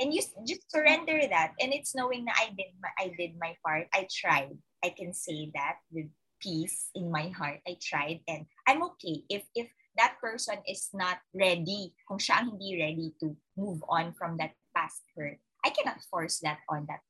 And 0.00 0.12
you 0.12 0.24
just 0.48 0.66
surrender 0.72 1.22
that. 1.28 1.54
And 1.60 1.72
it's 1.72 1.94
knowing 1.94 2.26
na 2.26 2.34
I 2.34 2.50
did 2.56 2.72
my, 2.80 2.90
I 2.98 3.06
did 3.14 3.38
my 3.38 3.54
part. 3.62 3.86
I 3.94 4.08
tried. 4.10 4.58
I 4.82 4.90
can 4.90 5.12
say 5.12 5.52
that 5.54 5.80
with 5.92 6.10
peace 6.40 6.90
in 6.96 7.12
my 7.12 7.32
heart. 7.32 7.62
I 7.64 7.78
tried 7.80 8.20
and 8.28 8.44
I'm 8.66 8.82
okay 8.96 9.24
if 9.30 9.46
if 9.54 9.70
that 9.96 10.20
person 10.20 10.60
is 10.68 10.92
not 10.92 11.20
ready, 11.32 11.96
kung 12.04 12.20
siya 12.20 12.44
ang 12.44 12.56
hindi 12.56 12.76
ready 12.76 13.08
to 13.24 13.32
move 13.56 13.80
on 13.88 14.12
from 14.12 14.36
that 14.36 14.52
past 14.76 15.00
hurt. 15.16 15.40
I 15.64 15.72
cannot 15.72 16.04
force 16.12 16.44
that 16.44 16.60
on 16.68 16.84
that 16.92 17.00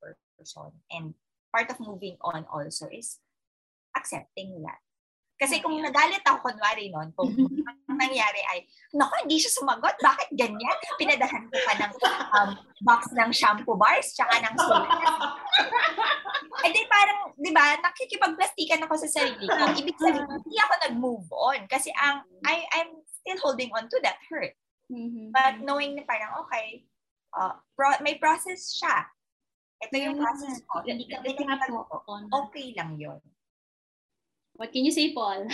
person. 0.46 0.70
And 0.94 1.14
part 1.50 1.70
of 1.70 1.82
moving 1.82 2.16
on 2.22 2.46
also 2.46 2.86
is 2.86 3.18
accepting 3.96 4.62
that. 4.62 4.78
Kasi 5.36 5.60
kung 5.60 5.76
nagalit 5.76 6.24
ako, 6.24 6.48
kunwari 6.48 6.88
nun, 6.88 7.12
kung 7.12 7.28
ang 7.68 7.98
nangyari 8.00 8.40
ay, 8.56 8.64
naku, 8.96 9.28
hindi 9.28 9.36
siya 9.36 9.52
sumagot, 9.52 9.92
bakit 10.00 10.32
ganyan? 10.32 10.78
Pinadahan 10.96 11.44
ko 11.52 11.56
pa 11.60 11.72
ng 11.76 11.92
um, 12.32 12.50
box 12.80 13.12
ng 13.12 13.30
shampoo 13.36 13.76
bars, 13.76 14.16
tsaka 14.16 14.32
ng 14.40 14.54
sulat. 14.56 14.88
Eh 16.64 16.72
di 16.72 16.88
parang, 16.88 17.36
di 17.36 17.52
ba, 17.52 17.76
nakikipagplastikan 17.84 18.80
ako 18.88 18.96
sa 18.96 19.12
sarili 19.12 19.44
ko. 19.44 19.76
Ibig 19.76 20.00
sabihin, 20.00 20.24
hindi 20.24 20.56
ako 20.56 20.74
nag-move 20.88 21.28
on. 21.28 21.60
Kasi 21.68 21.92
ang, 22.00 22.24
I, 22.48 22.64
I'm 22.80 23.04
still 23.04 23.36
holding 23.44 23.68
on 23.76 23.92
to 23.92 24.00
that 24.00 24.16
hurt. 24.32 24.56
Mm-hmm. 24.88 25.36
But 25.36 25.60
knowing 25.60 26.00
na 26.00 26.08
parang, 26.08 26.32
okay, 26.48 26.88
uh, 27.36 27.60
pro- 27.76 28.00
may 28.00 28.16
process 28.16 28.72
siya. 28.72 29.04
Ito 29.84 29.94
yung 29.96 30.16
process 30.16 30.64
ko. 30.64 30.80
Hindi 30.86 31.10
ka 31.10 31.20
walk 31.72 32.06
on. 32.08 32.30
Okay 32.32 32.72
lang 32.76 32.96
yon. 32.96 33.20
What 34.56 34.72
can 34.72 34.88
you 34.88 34.94
say, 34.94 35.12
Paul? 35.12 35.44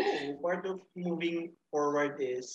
Oo, 0.00 0.40
part 0.40 0.64
of 0.68 0.80
moving 0.96 1.52
forward 1.72 2.16
is 2.20 2.48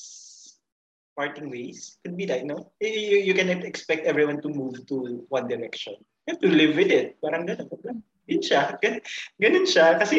parting 1.17 1.50
ways. 1.50 1.97
Could 2.06 2.17
be 2.17 2.26
that, 2.30 2.45
no? 2.45 2.69
You, 2.82 2.89
you, 2.89 3.17
you 3.30 3.34
cannot 3.34 3.65
expect 3.65 4.06
everyone 4.06 4.41
to 4.41 4.50
move 4.50 4.86
to 4.88 5.26
one 5.30 5.50
direction. 5.50 5.97
You 6.26 6.38
have 6.38 6.41
to 6.41 6.50
live 6.50 6.78
with 6.78 6.93
it. 6.93 7.17
Parang 7.21 7.50
ganun. 7.50 8.02
Yun 8.28 8.41
siya. 8.41 8.78
Gan, 8.82 9.02
ganun 9.41 9.65
siya. 9.65 9.97
Kasi 9.97 10.17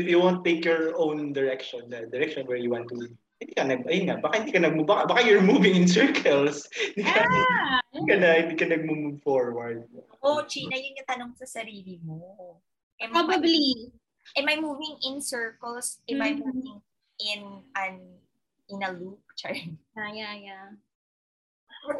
if 0.00 0.08
you 0.08 0.20
won't 0.20 0.44
take 0.44 0.64
your 0.64 0.96
own 0.96 1.32
direction, 1.32 1.88
the 1.92 2.08
direction 2.08 2.46
where 2.48 2.60
you 2.60 2.70
want 2.70 2.88
to 2.88 3.12
hindi 3.36 3.52
ka 3.52 3.62
nag, 3.68 3.84
ayun 3.84 4.04
nga, 4.08 4.16
baka 4.16 4.34
hindi 4.40 4.52
ka 4.52 4.60
nag 4.64 4.74
baka, 4.88 5.02
baka 5.04 5.20
you're 5.28 5.44
moving 5.44 5.76
in 5.76 5.84
circles. 5.84 6.64
Hindi 6.96 7.04
ka, 7.04 7.20
Ah! 7.20 7.80
hindi 7.92 8.08
ka 8.08 8.16
na, 8.16 8.28
hindi 8.40 8.54
ka 8.56 8.66
nag-move 8.68 9.20
forward. 9.20 9.84
Oh, 10.24 10.40
China, 10.48 10.72
yun 10.72 10.96
yung 10.96 11.08
tanong 11.08 11.32
sa 11.36 11.44
sarili 11.60 12.00
mo. 12.00 12.24
Am 12.96 13.12
I- 13.12 13.12
Probably. 13.12 13.92
am 14.40 14.48
I 14.48 14.56
moving 14.56 14.96
in 15.04 15.20
circles? 15.20 16.00
Am 16.08 16.24
I 16.24 16.32
Mhm. 16.32 16.40
moving 16.40 16.80
in 17.20 17.40
an 17.76 17.94
in 18.72 18.80
a 18.82 18.90
loop? 18.96 19.20
Sorry. 19.40 19.68
Yeah, 19.94 20.10
yeah, 20.16 20.34
yeah. 20.34 20.66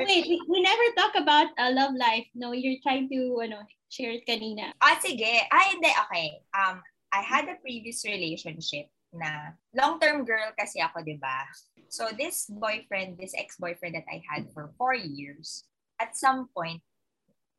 Wait, 0.02 0.26
we, 0.26 0.40
we 0.48 0.58
never 0.64 0.82
talk 0.98 1.14
about 1.14 1.52
a 1.60 1.70
love 1.70 1.94
life. 1.94 2.26
No, 2.34 2.50
you're 2.50 2.80
trying 2.82 3.06
to 3.12 3.20
ano, 3.44 3.62
share 3.92 4.18
it 4.18 4.26
kanina. 4.26 4.72
Ah, 4.82 4.98
sige. 4.98 5.46
Ah, 5.52 5.68
hindi. 5.70 5.86
Okay. 6.08 6.42
Um, 6.50 6.82
I 7.14 7.22
had 7.22 7.46
a 7.46 7.54
previous 7.62 8.02
relationship 8.02 8.90
na 9.16 9.56
long-term 9.72 10.24
girl 10.28 10.52
kasi 10.54 10.80
ako, 10.80 11.02
di 11.02 11.16
ba? 11.16 11.44
So 11.88 12.12
this 12.12 12.46
boyfriend, 12.48 13.16
this 13.16 13.32
ex-boyfriend 13.36 13.96
that 13.96 14.08
I 14.10 14.20
had 14.24 14.52
for 14.52 14.70
four 14.76 14.94
years, 14.94 15.64
at 15.96 16.12
some 16.14 16.52
point, 16.52 16.84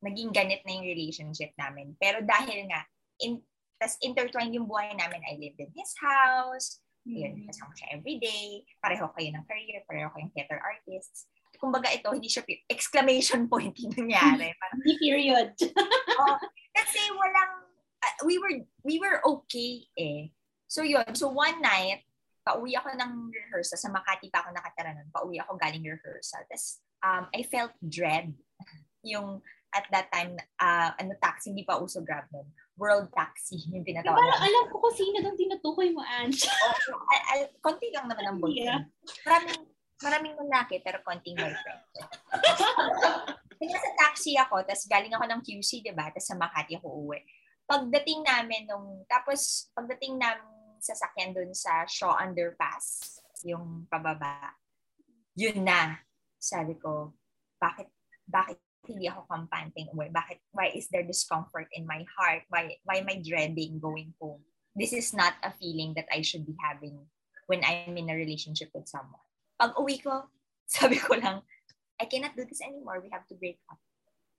naging 0.06 0.30
ganit 0.30 0.62
na 0.63 0.78
yung 0.78 0.88
relationship 0.88 1.52
namin. 1.58 1.98
Pero 1.98 2.22
dahil 2.22 2.70
nga, 2.70 2.86
in 3.22 3.41
Tapos 3.78 3.98
intertwined 4.02 4.58
yung 4.58 4.65
buhay 4.65 4.93
namin. 4.98 5.22
I 5.22 5.38
lived 5.38 5.62
in 5.62 5.70
his 5.78 5.93
house. 6.02 6.82
Yun, 7.08 7.39
Mm-hmm. 7.39 7.48
kasama 7.48 7.72
siya 7.78 7.88
everyday. 7.96 8.65
Pareho 8.84 9.08
kayo 9.15 9.30
ng 9.32 9.46
career. 9.48 9.80
Pareho 9.88 10.10
kayong 10.12 10.34
theater 10.36 10.60
artists. 10.60 11.30
Kumbaga 11.56 11.88
ito, 11.93 12.12
hindi 12.12 12.28
siya 12.28 12.43
exclamation 12.67 13.48
point 13.48 13.72
yung 13.80 13.96
nangyari. 13.96 14.52
Hindi 14.76 14.93
period. 15.00 15.56
oh, 16.22 16.38
kasi 16.76 17.00
walang, 17.15 17.54
uh, 18.04 18.15
we 18.28 18.36
were, 18.38 18.62
we 18.84 19.00
were 19.00 19.24
okay 19.24 19.88
eh. 19.96 20.30
So 20.67 20.84
yun, 20.84 21.08
so 21.15 21.32
one 21.32 21.63
night, 21.63 22.03
pauwi 22.47 22.75
ako 22.80 22.95
ng 22.95 23.12
rehearsal. 23.32 23.80
Sa 23.80 23.91
Makati 23.91 24.32
pa 24.32 24.43
ako 24.43 24.56
nakatira 24.56 24.95
nun. 24.95 25.12
Pauwi 25.12 25.39
ako 25.39 25.60
galing 25.60 25.84
rehearsal. 25.84 26.43
Tapos, 26.47 26.84
um, 27.03 27.27
I 27.32 27.43
felt 27.47 27.75
dread. 27.84 28.32
Yung, 29.12 29.43
at 29.71 29.88
that 29.91 30.08
time, 30.12 30.36
uh, 30.60 30.91
ano, 30.95 31.15
taxi, 31.19 31.51
hindi 31.51 31.67
pa 31.67 31.80
uso 31.80 32.03
grab 32.03 32.27
nun. 32.32 32.47
World 32.77 33.10
Taxi, 33.10 33.58
yung 33.73 33.82
tinatawag. 33.82 34.21
Parang 34.21 34.43
alam 34.45 34.63
ko 34.69 34.77
kung 34.77 34.93
sino 34.93 35.17
doon 35.17 35.34
tinutukoy 35.34 35.89
mo, 35.89 36.06
Ange. 36.06 36.45
Oh, 36.93 37.01
ay, 37.10 37.19
ay, 37.34 37.39
konti 37.58 37.89
lang 37.89 38.06
naman 38.06 38.23
ang 38.23 38.38
boyfriend. 38.38 38.86
Maraming, 39.25 39.62
maraming 39.97 40.36
lalaki, 40.38 40.77
pero 40.86 41.01
konting 41.01 41.36
boyfriend. 41.36 41.82
Kaya 43.58 43.77
sa 43.82 43.91
taxi 43.97 44.38
ako, 44.38 44.62
tapos 44.62 44.86
galing 44.86 45.10
ako 45.10 45.25
ng 45.25 45.41
QC, 45.41 45.82
di 45.82 45.91
ba? 45.91 46.13
Tapos 46.13 46.30
sa 46.30 46.38
Makati 46.38 46.77
ako 46.77 46.88
uwi. 47.10 47.19
Pagdating 47.65 48.21
namin 48.23 48.69
nung, 48.69 49.03
tapos 49.10 49.67
pagdating 49.73 50.21
namin 50.21 50.57
sa 50.80 50.94
sakyan 50.94 51.34
dun 51.34 51.52
sa 51.54 51.86
Shaw 51.86 52.18
Underpass, 52.18 53.20
yung 53.46 53.86
pababa, 53.90 54.56
yun 55.38 55.62
na. 55.62 56.02
Sabi 56.38 56.78
ko, 56.78 57.13
bakit, 57.58 57.90
bakit 58.26 58.62
hindi 58.86 59.10
ako 59.10 59.28
kampanteng 59.28 59.92
uwi? 59.94 60.10
Bakit, 60.10 60.40
why 60.54 60.72
is 60.74 60.88
there 60.90 61.04
discomfort 61.04 61.68
in 61.74 61.86
my 61.86 62.06
heart? 62.18 62.46
Why, 62.50 62.78
why 62.88 63.02
am 63.04 63.10
I 63.10 63.22
dreading 63.22 63.82
going 63.82 64.13
home? 64.22 64.42
This 64.78 64.94
is 64.94 65.13
not 65.13 65.34
a 65.42 65.52
feeling 65.58 65.98
that 65.98 66.08
I 66.13 66.22
should 66.22 66.46
be 66.46 66.56
having 66.62 67.02
when 67.50 67.66
I'm 67.66 67.98
in 67.98 68.10
a 68.10 68.16
relationship 68.16 68.70
with 68.74 68.88
someone. 68.88 69.24
Pag 69.58 69.74
uwi 69.76 70.02
ko, 70.02 70.30
sabi 70.70 71.02
ko 71.02 71.18
lang, 71.18 71.42
I 71.98 72.06
cannot 72.06 72.38
do 72.38 72.46
this 72.46 72.62
anymore. 72.62 73.02
We 73.02 73.10
have 73.10 73.26
to 73.34 73.36
break 73.36 73.58
up. 73.72 73.82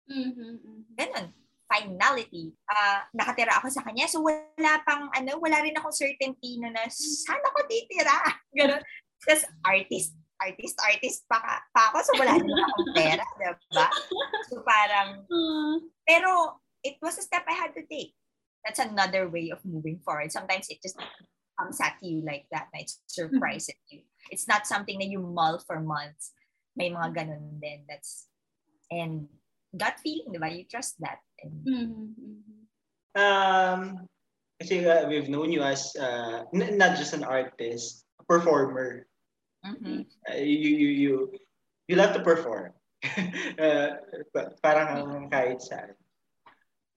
Mhm, 0.09 0.62
mhm. 0.62 0.83
Ganon. 0.94 1.35
Finality. 1.68 2.57
Ah, 2.64 3.04
nakatira 3.12 3.61
ako 3.61 3.68
sa 3.68 3.85
kanya. 3.85 4.09
So, 4.09 4.24
wala 4.24 4.72
pang, 4.88 5.12
ano, 5.12 5.37
wala 5.37 5.61
rin 5.61 5.76
akong 5.76 5.92
certainty 5.92 6.57
na 6.57 6.72
na, 6.72 6.88
saan 6.88 7.44
ako 7.44 7.68
titira? 7.68 8.16
Ganon. 8.57 8.81
Tapos, 9.20 9.44
artist, 9.68 10.16
artist, 10.40 10.76
artist 10.81 11.28
pa, 11.28 11.61
pa 11.68 11.92
ako. 11.92 11.98
So, 12.09 12.12
wala 12.16 12.40
din 12.40 12.48
akong 12.48 12.92
pera. 12.96 13.24
Diba? 13.38 13.87
So, 14.48 14.64
parang, 14.64 15.28
pero, 16.09 16.57
it 16.81 16.96
was 17.04 17.20
a 17.20 17.24
step 17.26 17.44
I 17.44 17.57
had 17.57 17.76
to 17.76 17.85
take. 17.85 18.16
That's 18.64 18.81
another 18.81 19.28
way 19.28 19.50
of 19.52 19.61
moving 19.64 20.00
forward. 20.00 20.33
Sometimes 20.33 20.68
it 20.72 20.81
just 20.83 20.96
comes 21.59 21.81
at 21.81 21.98
you 22.00 22.24
like 22.24 22.46
that. 22.50 22.68
It 22.74 22.90
surprises 23.07 23.76
you. 23.90 24.00
It's 24.31 24.48
not 24.48 24.66
something 24.66 24.98
that 24.98 25.09
you 25.11 25.20
mull 25.20 25.59
for 25.66 25.81
months. 25.81 26.33
May 26.76 26.90
mga 26.90 27.12
ganun 27.16 27.61
din. 27.61 27.85
That's, 27.88 28.26
and 28.90 29.28
gut 29.76 29.96
feeling, 30.00 30.33
di 30.33 30.38
ba? 30.40 30.48
You 30.48 30.64
trust 30.64 31.00
that. 31.00 31.20
And, 31.42 31.52
mhm, 31.64 32.14
mhm. 32.14 32.37
Um, 33.18 33.81
kasi 34.61 34.87
uh, 34.87 35.09
we've 35.11 35.28
known 35.28 35.50
you 35.50 35.62
as 35.62 35.90
uh, 35.98 36.46
n- 36.54 36.78
not 36.78 36.94
just 36.94 37.14
an 37.14 37.24
artist, 37.24 38.04
a 38.20 38.24
performer. 38.24 39.07
Mhm. 39.64 40.07
Uh, 40.28 40.38
you, 40.38 40.70
you, 40.70 40.88
you, 40.88 41.12
you 41.88 41.94
love 41.96 42.14
to 42.14 42.22
perform. 42.22 42.72
uh, 43.59 43.88
pa- 44.35 44.54
parang 44.62 45.26
kahit 45.31 45.62
saan. 45.62 45.94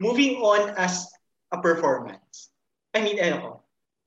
Moving 0.02 0.42
on 0.42 0.74
as 0.78 1.06
a 1.54 1.62
performance. 1.62 2.50
I 2.94 3.02
mean, 3.06 3.22
ano 3.22 3.38
ko, 3.38 3.52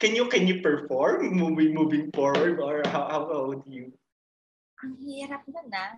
can 0.02 0.14
you 0.14 0.26
can 0.26 0.46
you 0.46 0.60
perform 0.60 1.32
moving 1.32 1.72
moving 1.72 2.10
forward 2.12 2.58
or 2.58 2.82
how 2.90 3.06
how, 3.08 3.22
how 3.30 3.62
you 3.64 3.94
ang 4.84 5.00
hirap 5.00 5.42
nun 5.48 5.70
ah. 5.72 5.96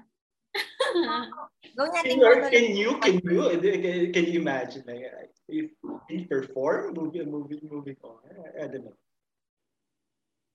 Can, 1.76 2.18
monologue. 2.18 2.52
can 2.52 2.76
you 2.76 2.98
can 2.98 3.14
you 3.14 4.12
can, 4.12 4.24
you 4.24 4.40
imagine 4.40 4.84
like 4.86 5.04
uh, 5.04 5.26
if 5.48 5.70
you 6.08 6.26
perform 6.26 6.94
moving 6.94 7.30
movie 7.30 7.60
moving 7.62 7.96
on 8.02 8.18
I, 8.24 8.64
I 8.64 8.66
don't 8.68 8.84
know 8.84 8.96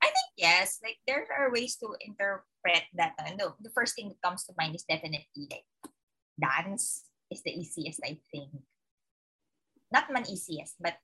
I 0.01 0.09
think 0.09 0.29
yes. 0.35 0.81
Like 0.83 0.97
there 1.05 1.25
are 1.29 1.53
ways 1.53 1.77
to 1.77 1.93
interpret 2.01 2.89
that. 2.97 3.13
No, 3.37 3.53
the 3.61 3.69
first 3.69 3.95
thing 3.95 4.09
that 4.09 4.21
comes 4.21 4.43
to 4.45 4.53
mind 4.57 4.75
is 4.75 4.83
definitely 4.83 5.47
like 5.49 5.65
dance 6.41 7.05
is 7.29 7.43
the 7.43 7.53
easiest, 7.53 8.01
I 8.03 8.17
think. 8.33 8.49
Not 9.93 10.11
man 10.11 10.25
easiest, 10.25 10.81
but 10.81 10.97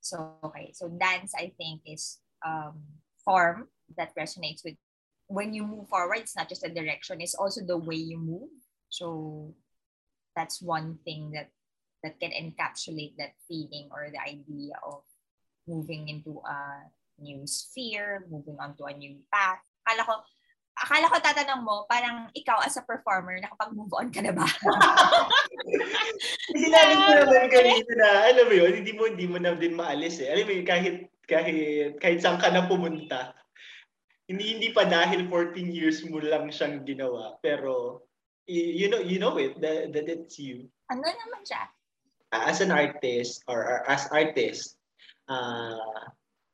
so 0.00 0.40
okay. 0.42 0.72
So 0.72 0.88
dance, 0.88 1.36
I 1.36 1.52
think, 1.60 1.84
is 1.84 2.18
um 2.40 2.80
form 3.20 3.68
that 3.96 4.16
resonates 4.16 4.64
with 4.64 4.80
when 5.30 5.54
you 5.54 5.62
move 5.62 5.86
forward. 5.86 6.26
It's 6.26 6.34
not 6.34 6.50
just 6.50 6.66
a 6.66 6.74
direction; 6.74 7.22
it's 7.22 7.38
also 7.38 7.62
the 7.62 7.78
way 7.78 7.96
you 7.96 8.18
move. 8.18 8.50
So 8.90 9.54
that's 10.34 10.58
one 10.58 10.98
thing 11.06 11.30
that 11.38 11.54
that 12.02 12.18
can 12.18 12.34
encapsulate 12.34 13.14
that 13.22 13.38
feeling 13.46 13.88
or 13.94 14.10
the 14.10 14.20
idea 14.20 14.74
of 14.82 15.06
moving 15.70 16.10
into 16.10 16.42
a 16.42 16.90
new 17.22 17.46
sphere, 17.46 18.26
moving 18.26 18.58
on 18.58 18.74
to 18.80 18.90
a 18.90 18.94
new 18.96 19.20
path. 19.28 19.60
Akala 19.84 20.02
ko, 20.08 20.14
akala 20.80 21.06
ko 21.12 21.16
tatanong 21.20 21.62
mo, 21.62 21.84
parang 21.84 22.32
ikaw 22.32 22.64
as 22.64 22.80
a 22.80 22.82
performer, 22.88 23.36
nakapag-move 23.36 23.92
on 23.92 24.08
ka 24.08 24.24
na 24.24 24.32
ba? 24.32 24.48
Sinabi 26.56 26.92
ko 26.96 27.12
naman 27.20 27.46
kanina 27.52 27.92
na, 28.00 28.08
alam 28.32 28.44
mo 28.48 28.54
yun, 28.56 28.72
hindi 28.72 28.92
mo, 28.96 29.04
hindi 29.04 29.26
mo 29.28 29.36
na 29.36 29.52
din 29.52 29.76
maalis 29.76 30.24
eh. 30.24 30.32
Alam 30.32 30.48
mo 30.48 30.52
yun, 30.56 30.66
kahit, 30.66 30.96
kahit, 31.28 32.00
kahit 32.00 32.18
saan 32.24 32.40
ka 32.40 32.48
na 32.48 32.64
pumunta, 32.64 33.36
hindi, 34.30 34.44
hindi 34.54 34.68
pa 34.70 34.86
dahil 34.86 35.26
14 35.26 35.58
years 35.74 36.06
mo 36.06 36.22
lang 36.22 36.54
siyang 36.54 36.86
ginawa. 36.86 37.34
Pero, 37.42 38.06
you 38.46 38.86
know, 38.86 39.02
you 39.02 39.18
know 39.18 39.34
it, 39.42 39.58
that, 39.58 39.90
that 39.90 40.06
it's 40.06 40.38
you. 40.38 40.70
ano 40.90 41.02
naman 41.02 41.42
siya? 41.46 41.62
Uh, 42.30 42.44
as 42.46 42.62
an 42.62 42.70
artist, 42.70 43.42
or, 43.50 43.62
or 43.66 43.78
as 43.90 44.06
artist, 44.14 44.78
uh, 45.26 46.06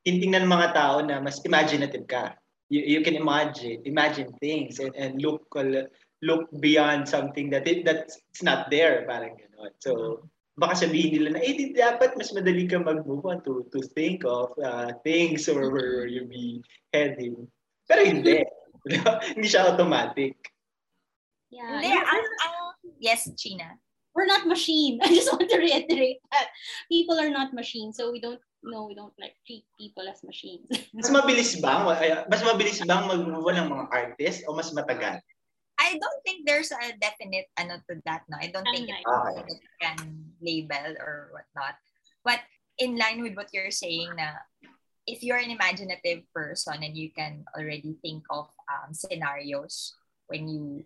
tinitingnan 0.05 0.49
ng 0.49 0.53
mga 0.53 0.69
tao 0.73 1.01
na 1.05 1.21
mas 1.21 1.41
imaginative 1.45 2.05
ka. 2.09 2.33
You, 2.69 2.81
you 2.81 2.99
can 3.05 3.13
imagine, 3.13 3.85
imagine 3.85 4.33
things 4.41 4.81
and, 4.81 4.93
and 4.97 5.21
look, 5.21 5.45
look 6.21 6.49
beyond 6.59 7.05
something 7.05 7.49
that 7.53 7.67
it, 7.67 7.85
that's 7.85 8.17
it's 8.29 8.41
not 8.41 8.69
there, 8.73 9.05
parang 9.05 9.37
gano'n. 9.37 9.71
So, 9.77 10.25
baka 10.57 10.89
sabihin 10.89 11.13
nila 11.13 11.37
na, 11.37 11.41
eh, 11.45 11.53
di 11.53 11.65
dapat 11.77 12.17
mas 12.17 12.33
madali 12.33 12.65
ka 12.65 12.81
mag-move 12.81 13.25
on 13.29 13.39
to, 13.45 13.65
to 13.69 13.85
think 13.93 14.25
of 14.25 14.49
uh, 14.57 14.89
things 15.05 15.45
or 15.45 15.69
where 15.69 16.09
you 16.09 16.25
be 16.25 16.65
heading. 16.89 17.45
Pero 17.87 18.03
hindi. 18.03 18.43
hindi 19.35 19.47
siya 19.47 19.71
automatic. 19.73 20.35
Yeah. 21.49 21.79
Hindi, 21.79 21.91
ang, 21.95 22.23
ang, 22.43 22.55
yes, 22.99 23.27
China. 23.39 23.79
we're 24.17 24.25
not 24.25 24.49
machine. 24.49 24.97
I 25.05 25.13
just 25.13 25.29
want 25.29 25.45
to 25.45 25.61
reiterate 25.61 26.17
that 26.33 26.49
people 26.89 27.21
are 27.21 27.29
not 27.29 27.53
machines, 27.53 28.01
so 28.01 28.09
we 28.09 28.17
don't 28.17 28.41
no, 28.65 28.89
we 28.89 28.97
don't 28.97 29.13
like 29.21 29.37
treat 29.45 29.69
people 29.77 30.09
as 30.09 30.25
machines. 30.25 30.65
Mas 30.97 31.13
mabilis 31.13 31.53
bang, 31.61 31.85
mas 32.25 32.41
mabilis 32.41 32.81
bang 32.81 33.05
mag-move 33.05 33.53
ng 33.53 33.69
mga 33.69 33.85
artist 33.93 34.41
o 34.49 34.57
mas 34.57 34.73
matagal? 34.73 35.21
I 35.77 35.93
don't 36.01 36.21
think 36.25 36.49
there's 36.49 36.73
a 36.73 36.97
definite 36.97 37.45
ano 37.61 37.77
to 37.85 38.01
that, 38.09 38.25
no? 38.25 38.41
I 38.41 38.49
don't 38.49 38.65
think 38.73 38.89
it's 38.89 38.97
Okay. 38.97 39.13
something 39.13 39.45
that 39.45 39.61
you 39.61 39.71
can 39.77 39.97
label 40.41 40.89
or 40.97 41.29
whatnot. 41.37 41.77
But 42.25 42.41
in 42.81 42.97
line 42.97 43.21
with 43.21 43.37
what 43.37 43.53
you're 43.53 43.71
saying 43.71 44.09
na 44.17 44.41
if 45.07 45.23
you're 45.23 45.39
an 45.39 45.49
imaginative 45.49 46.27
person 46.35 46.83
and 46.83 46.95
you 46.95 47.09
can 47.15 47.45
already 47.57 47.95
think 48.03 48.23
of 48.29 48.51
um, 48.67 48.93
scenarios 48.93 49.95
when 50.27 50.47
you 50.47 50.83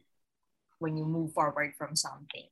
when 0.78 0.96
you 0.96 1.06
move 1.06 1.34
forward 1.34 1.74
from 1.78 1.98
something. 1.98 2.46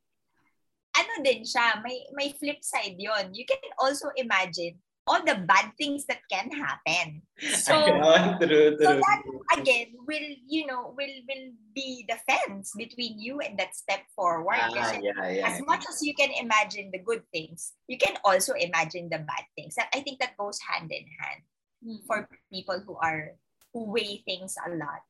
Ano 0.98 1.22
din 1.22 1.46
siya, 1.46 1.78
may 1.86 2.02
may 2.12 2.34
flip 2.34 2.66
side 2.66 2.98
yon. 2.98 3.30
You 3.30 3.46
can 3.46 3.62
also 3.78 4.10
imagine 4.18 4.82
all 5.06 5.22
the 5.22 5.38
bad 5.46 5.70
things 5.78 6.06
that 6.10 6.22
can 6.26 6.50
happen. 6.50 7.22
So 7.38 7.74
Ayun, 7.78 8.38
true, 8.42 8.74
so 8.74 8.90
true. 8.90 9.02
that 9.02 9.20
again 9.62 9.94
will 10.02 10.30
you 10.50 10.66
know 10.66 10.90
will 10.98 11.16
will 11.30 11.46
be 11.74 12.02
the 12.10 12.18
fence 12.26 12.74
between 12.74 13.22
you 13.22 13.38
and 13.38 13.54
that 13.62 13.78
step 13.78 14.02
forward. 14.18 14.58
Ah, 14.58 14.98
yeah, 14.98 15.30
yeah. 15.30 15.46
as 15.46 15.62
much 15.62 15.86
as 15.86 16.02
you 16.02 16.14
can 16.18 16.34
imagine 16.34 16.90
the 16.90 17.02
good 17.02 17.22
things, 17.30 17.78
you 17.86 17.98
can 17.98 18.18
also 18.26 18.58
imagine 18.58 19.06
the 19.06 19.22
bad 19.22 19.46
things. 19.54 19.78
I 19.78 20.02
think 20.02 20.18
that 20.18 20.34
goes 20.34 20.58
hand 20.58 20.90
in 20.90 21.06
hand 21.22 21.46
for 22.06 22.28
people 22.52 22.82
who 22.84 22.96
are 23.00 23.36
who 23.72 23.90
weigh 23.90 24.22
things 24.26 24.56
a 24.58 24.70
lot. 24.74 25.02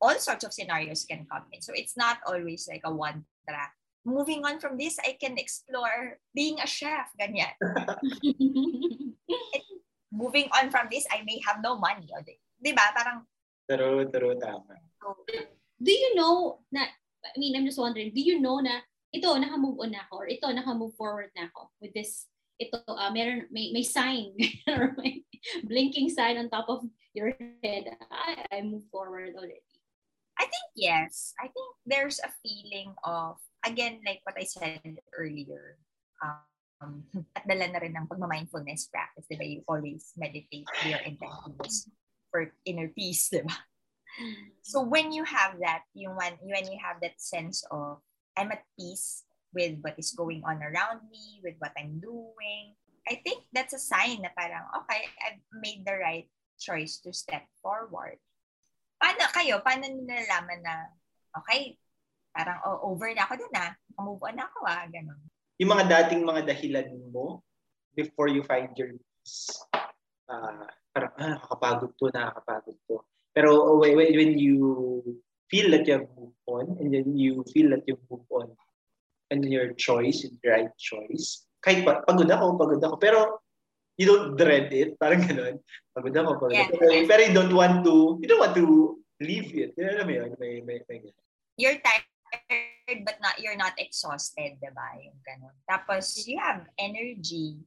All 0.00 0.16
sorts 0.20 0.44
of 0.44 0.52
scenarios 0.52 1.08
can 1.08 1.24
come 1.30 1.48
in. 1.52 1.62
So 1.62 1.72
it's 1.72 1.96
not 1.96 2.20
always 2.26 2.68
like 2.68 2.84
a 2.84 2.92
one 2.92 3.24
track. 3.48 3.72
Moving 4.04 4.44
on 4.44 4.60
from 4.60 4.76
this, 4.78 5.00
I 5.02 5.16
can 5.18 5.34
explore 5.38 6.20
being 6.34 6.60
a 6.60 6.66
chef, 6.68 7.10
ganyan. 7.18 7.56
Moving 10.12 10.48
on 10.54 10.70
from 10.70 10.86
this, 10.92 11.08
I 11.10 11.24
may 11.26 11.40
have 11.48 11.58
no 11.64 11.74
money. 11.80 12.06
O, 12.14 12.22
di, 12.22 12.38
di 12.60 12.70
ba? 12.72 12.92
Parang, 12.94 13.26
True, 13.66 14.06
true, 14.14 14.38
tama. 14.38 14.78
do 15.82 15.90
you 15.90 16.14
know 16.14 16.62
na 16.70 16.86
I 17.26 17.34
mean, 17.34 17.58
I'm 17.58 17.66
just 17.66 17.82
wondering, 17.82 18.14
do 18.14 18.22
you 18.22 18.38
know 18.38 18.62
na 18.62 18.78
ito, 19.10 19.34
naka-move 19.34 19.82
on 19.82 19.90
na 19.90 20.06
ako 20.06 20.22
or 20.22 20.28
ito, 20.30 20.46
naka-move 20.46 20.94
forward 20.94 21.34
na 21.34 21.50
ako 21.50 21.74
with 21.82 21.90
this 21.90 22.30
ito, 22.58 22.80
uh, 22.88 23.10
meron, 23.12 23.46
may, 23.50 23.72
may 23.72 23.82
sign 23.82 24.32
or 24.68 24.96
may 24.98 25.24
blinking 25.64 26.08
sign 26.10 26.38
on 26.38 26.48
top 26.48 26.68
of 26.68 26.84
your 27.12 27.32
head, 27.62 27.84
I, 28.10 28.44
I 28.52 28.62
move 28.62 28.84
forward 28.90 29.34
already. 29.36 29.64
I 30.38 30.44
think 30.44 30.68
yes. 30.76 31.32
I 31.40 31.48
think 31.48 31.68
there's 31.86 32.20
a 32.20 32.32
feeling 32.44 32.92
of, 33.04 33.36
again, 33.64 34.00
like 34.04 34.20
what 34.24 34.36
I 34.36 34.44
said 34.44 35.00
earlier, 35.16 35.80
um, 36.20 37.04
at 37.36 37.48
dala 37.48 37.72
na 37.72 37.80
rin 37.80 37.96
ng 37.96 38.08
pagma-mindfulness 38.08 38.92
practice, 38.92 39.24
di 39.28 39.36
ba? 39.36 39.44
You 39.44 39.60
always 39.64 40.12
meditate, 40.16 40.68
your 40.84 41.00
intentions 41.08 41.88
for 42.28 42.52
inner 42.68 42.92
peace, 42.92 43.32
di 43.32 43.40
ba? 43.40 43.56
So 44.64 44.80
when 44.80 45.12
you 45.12 45.24
have 45.24 45.60
that, 45.60 45.84
you 45.92 46.08
when, 46.08 46.40
when 46.40 46.68
you 46.72 46.80
have 46.80 47.00
that 47.00 47.20
sense 47.20 47.64
of, 47.68 48.00
I'm 48.36 48.52
at 48.52 48.64
peace 48.76 49.25
with 49.56 49.80
what 49.80 49.96
is 49.96 50.12
going 50.12 50.44
on 50.44 50.60
around 50.60 51.08
me, 51.08 51.40
with 51.40 51.56
what 51.56 51.72
I'm 51.80 51.96
doing, 51.96 52.76
I 53.08 53.24
think 53.24 53.48
that's 53.48 53.72
a 53.72 53.80
sign 53.80 54.20
na 54.20 54.28
parang, 54.36 54.68
okay, 54.84 55.08
I've 55.24 55.40
made 55.56 55.88
the 55.88 55.96
right 55.96 56.28
choice 56.60 57.00
to 57.08 57.16
step 57.16 57.48
forward. 57.64 58.20
Paano 59.00 59.24
kayo? 59.32 59.64
Paano 59.64 59.88
nyo 59.88 60.04
nalalaman 60.04 60.60
na, 60.60 60.92
okay, 61.40 61.80
parang 62.36 62.60
oh, 62.68 62.92
over 62.92 63.08
na 63.16 63.24
ako 63.24 63.40
dun 63.40 63.56
ah. 63.56 63.72
Move 63.96 64.20
on 64.20 64.36
ako 64.36 64.58
ah. 64.68 64.84
Ganun. 64.92 65.20
Yung 65.56 65.72
mga 65.72 65.88
dating 65.88 66.28
mga 66.28 66.42
dahilan 66.52 66.88
mo 67.08 67.40
before 67.96 68.28
you 68.28 68.44
find 68.44 68.76
your 68.76 68.92
peace, 68.92 69.56
uh, 70.28 70.68
parang, 70.92 71.12
ah, 71.16 71.40
nakakapagod 71.40 71.92
to, 71.96 72.12
nakakapagod 72.12 72.76
to. 72.90 73.00
Pero 73.32 73.80
when, 73.80 73.96
when 73.96 74.32
you 74.36 75.00
feel 75.48 75.70
that 75.72 75.86
you 75.88 76.02
have 76.02 76.08
moved 76.18 76.40
on 76.44 76.64
and 76.82 76.92
then 76.92 77.14
you 77.14 77.44
feel 77.54 77.70
that 77.70 77.86
you 77.86 77.96
move 78.10 78.26
on 78.34 78.50
and 79.30 79.42
your 79.44 79.72
choice, 79.74 80.22
the 80.22 80.48
right 80.48 80.70
choice, 80.78 81.46
kahit 81.64 81.82
pa, 81.82 82.02
pagod 82.06 82.30
ako, 82.30 82.54
pagod 82.54 82.82
ako. 82.82 82.96
Pero 82.96 83.18
you 83.98 84.06
don't 84.06 84.38
dread 84.38 84.70
it. 84.70 84.94
Parang 85.00 85.24
ganun. 85.26 85.58
Pagod 85.90 86.14
ako, 86.14 86.30
pagod 86.46 86.54
yeah. 86.54 86.68
ako. 86.70 86.78
Pero, 86.78 86.92
pero 87.10 87.20
you 87.26 87.34
don't 87.34 87.54
want 87.54 87.82
to, 87.82 88.20
you 88.22 88.28
don't 88.28 88.42
want 88.42 88.54
to 88.54 88.96
leave 89.20 89.50
it. 89.56 89.74
You 89.74 89.84
know, 89.98 90.06
yun? 90.06 90.36
May, 90.38 90.62
may, 90.62 90.80
may, 90.86 90.98
may. 91.02 91.12
You're 91.56 91.80
tired 91.80 92.04
but 93.02 93.18
not 93.18 93.40
you're 93.42 93.58
not 93.58 93.74
exhausted, 93.78 94.60
diba? 94.62 94.88
Yung 95.02 95.18
ganun. 95.26 95.56
Tapos 95.66 96.26
you 96.28 96.38
have 96.38 96.68
energy. 96.78 97.58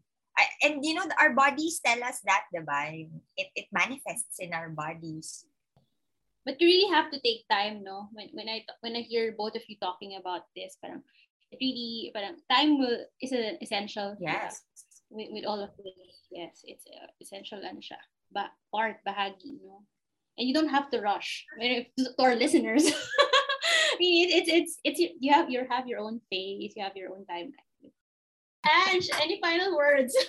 And 0.63 0.79
you 0.85 0.95
know, 0.95 1.03
our 1.19 1.35
bodies 1.35 1.83
tell 1.83 1.99
us 1.99 2.23
that, 2.23 2.47
diba? 2.53 3.09
It, 3.35 3.49
it 3.55 3.67
manifests 3.75 4.39
in 4.39 4.55
our 4.55 4.71
bodies. 4.71 5.43
But 6.47 6.61
you 6.63 6.67
really 6.71 6.89
have 6.95 7.11
to 7.11 7.19
take 7.19 7.43
time, 7.51 7.83
no? 7.83 8.07
When, 8.15 8.31
when 8.31 8.47
I 8.47 8.63
when 8.79 8.95
I 8.95 9.03
hear 9.03 9.35
both 9.35 9.59
of 9.59 9.67
you 9.67 9.75
talking 9.75 10.15
about 10.15 10.47
this, 10.55 10.79
parang 10.79 11.03
really, 11.53 12.11
parang 12.13 12.37
time 12.49 12.77
will 12.77 13.05
is 13.21 13.31
an 13.31 13.57
essential. 13.61 14.15
Yes. 14.19 14.61
With, 15.09 15.33
with 15.33 15.45
all 15.45 15.57
of 15.57 15.73
this 15.81 16.19
yes, 16.31 16.61
it's 16.63 16.85
uh, 16.85 17.09
essential 17.21 17.59
ano 17.65 17.81
siya. 17.81 17.97
Ba 18.29 18.53
part, 18.69 19.01
bahagi, 19.01 19.57
no? 19.65 19.85
And 20.37 20.47
you 20.47 20.53
don't 20.53 20.71
have 20.71 20.89
to 20.93 21.01
rush. 21.01 21.45
To 21.59 22.15
our 22.21 22.37
listeners, 22.37 22.85
I 23.91 23.95
mean, 23.99 24.29
it's, 24.31 24.47
it's, 24.47 24.73
it's, 24.85 24.99
you 25.19 25.33
have, 25.33 25.49
you 25.49 25.65
have 25.67 25.87
your 25.87 25.99
own 25.99 26.21
pace, 26.31 26.73
you 26.77 26.83
have 26.83 26.95
your 26.95 27.11
own 27.11 27.25
timeline. 27.27 27.91
Ange, 28.63 29.09
any 29.19 29.41
final 29.41 29.75
words? 29.75 30.15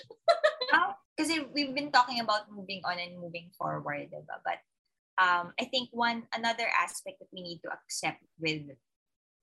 Because 1.20 1.36
we've 1.52 1.74
been 1.74 1.92
talking 1.92 2.20
about 2.20 2.48
moving 2.48 2.80
on 2.88 2.96
and 2.96 3.20
moving 3.20 3.52
forward, 3.52 4.08
diba? 4.08 4.40
but 4.40 4.56
um, 5.20 5.52
I 5.60 5.68
think 5.68 5.92
one 5.92 6.24
another 6.32 6.64
aspect 6.72 7.20
that 7.20 7.28
we 7.28 7.42
need 7.42 7.60
to 7.60 7.68
accept 7.68 8.24
with 8.40 8.72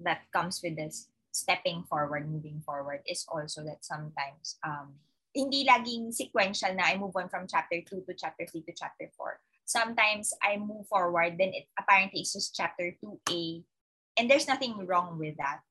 that 0.01 0.25
comes 0.33 0.59
with 0.63 0.73
this 0.73 1.05
stepping 1.37 1.85
forward, 1.85 2.29
moving 2.29 2.61
forward, 2.65 3.01
is 3.05 3.25
also 3.29 3.63
that 3.63 3.85
sometimes 3.85 4.57
um, 4.65 4.97
hindi 5.37 5.65
laging 5.69 6.09
sequential 6.09 6.73
na 6.73 6.89
I 6.89 6.97
move 6.97 7.13
on 7.13 7.29
from 7.29 7.45
chapter 7.45 7.77
2 7.77 8.09
to 8.09 8.13
chapter 8.17 8.49
3 8.49 8.65
to 8.65 8.73
chapter 8.73 9.09
4. 9.13 9.39
Sometimes 9.65 10.33
I 10.41 10.57
move 10.57 10.89
forward, 10.89 11.37
then 11.37 11.53
it 11.53 11.69
apparently 11.77 12.25
it's 12.25 12.33
just 12.33 12.55
chapter 12.55 12.95
2A. 13.03 13.63
And 14.17 14.25
there's 14.25 14.47
nothing 14.47 14.87
wrong 14.89 15.19
with 15.19 15.37
that. 15.37 15.61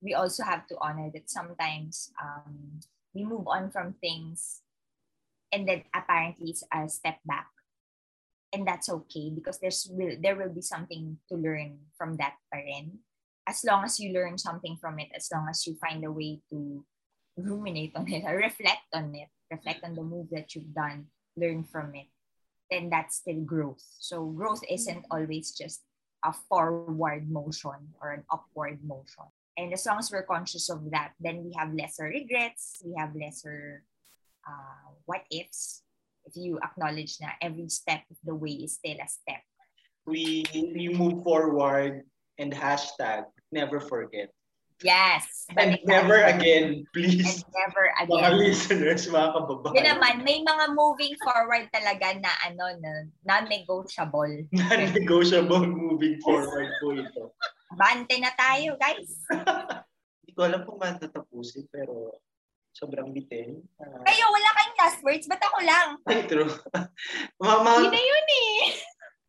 We 0.00 0.14
also 0.14 0.44
have 0.44 0.66
to 0.68 0.76
honor 0.80 1.10
that 1.12 1.28
sometimes 1.28 2.12
um, 2.16 2.80
we 3.12 3.24
move 3.24 3.44
on 3.46 3.68
from 3.68 3.94
things 4.00 4.64
and 5.54 5.68
then 5.68 5.86
apparently 5.94 6.50
it's 6.50 6.64
a 6.72 6.88
step 6.88 7.22
back. 7.24 7.46
And 8.52 8.66
that's 8.66 8.88
okay 8.88 9.30
because 9.34 9.58
there's 9.58 9.86
will 9.90 10.14
there 10.22 10.36
will 10.36 10.50
be 10.50 10.62
something 10.62 11.18
to 11.28 11.34
learn 11.34 11.90
from 11.98 12.16
that 12.22 12.38
pa. 12.52 12.62
As 13.46 13.64
long 13.64 13.84
as 13.84 14.00
you 14.00 14.12
learn 14.12 14.38
something 14.38 14.76
from 14.80 14.98
it, 14.98 15.08
as 15.14 15.28
long 15.32 15.46
as 15.50 15.66
you 15.66 15.76
find 15.76 16.04
a 16.04 16.12
way 16.12 16.40
to 16.50 16.84
ruminate 17.36 17.92
on 17.94 18.10
it 18.10 18.24
or 18.24 18.36
reflect 18.36 18.88
on 18.92 19.14
it, 19.14 19.28
reflect 19.50 19.84
on 19.84 19.94
the 19.94 20.02
move 20.02 20.28
that 20.30 20.54
you've 20.54 20.72
done, 20.74 21.06
learn 21.36 21.64
from 21.64 21.94
it, 21.94 22.06
then 22.70 22.88
that's 22.88 23.16
still 23.16 23.40
growth. 23.42 23.84
So 23.98 24.24
growth 24.26 24.62
isn't 24.68 25.04
always 25.10 25.52
just 25.52 25.82
a 26.24 26.32
forward 26.32 27.30
motion 27.30 27.92
or 28.00 28.12
an 28.12 28.24
upward 28.32 28.80
motion. 28.82 29.28
And 29.56 29.72
as 29.72 29.86
long 29.86 29.98
as 29.98 30.10
we're 30.10 30.24
conscious 30.24 30.70
of 30.70 30.90
that, 30.90 31.12
then 31.20 31.44
we 31.44 31.52
have 31.56 31.74
lesser 31.74 32.04
regrets, 32.04 32.82
we 32.84 32.94
have 32.98 33.14
lesser 33.14 33.84
uh, 34.48 34.90
what 35.04 35.22
ifs. 35.30 35.82
If 36.24 36.36
you 36.36 36.58
acknowledge 36.64 37.18
that 37.18 37.36
every 37.42 37.68
step 37.68 38.00
of 38.10 38.16
the 38.24 38.34
way 38.34 38.64
is 38.64 38.80
still 38.80 38.96
a 38.96 39.06
step. 39.06 39.44
We, 40.06 40.44
we 40.54 40.88
move 40.88 41.22
forward 41.22 42.04
and 42.38 42.52
hashtag 42.52 43.26
never 43.54 43.78
forget. 43.78 44.34
Yes. 44.82 45.46
And 45.54 45.78
never 45.86 46.18
again, 46.26 46.82
please. 46.90 47.46
And 47.46 47.54
never 47.54 47.84
again. 47.94 48.10
Mga 48.10 48.30
listeners, 48.34 49.06
mga 49.06 49.28
kababayan. 49.30 49.74
Yun 49.78 49.86
naman, 49.86 50.14
may 50.26 50.42
mga 50.42 50.64
moving 50.74 51.14
forward 51.22 51.70
talaga 51.70 52.18
na 52.18 52.32
ano, 52.42 52.64
na 52.82 52.90
non-negotiable. 53.22 54.44
Non-negotiable 54.52 55.62
moving 55.70 56.18
forward 56.26 56.74
po 56.82 56.90
ito. 56.90 57.22
Bante 57.78 58.18
na 58.18 58.34
tayo, 58.34 58.74
guys. 58.74 59.14
Hindi 60.26 60.32
ko 60.34 60.40
alam 60.42 60.66
kung 60.66 60.76
paano 60.82 60.98
tatapusin, 60.98 61.70
pero 61.70 62.18
sobrang 62.74 63.14
bitin. 63.14 63.62
Uh, 63.78 64.02
Kayo, 64.02 64.24
wala 64.34 64.48
kayong 64.58 64.78
last 64.82 65.00
words? 65.06 65.26
Ba't 65.30 65.42
ako 65.46 65.58
lang? 65.62 65.88
Ay, 66.10 66.26
true. 66.26 66.50
Mama, 67.38 67.78
Yun 67.78 67.94
na 67.94 68.02
yun 68.02 68.26
eh. 68.26 68.58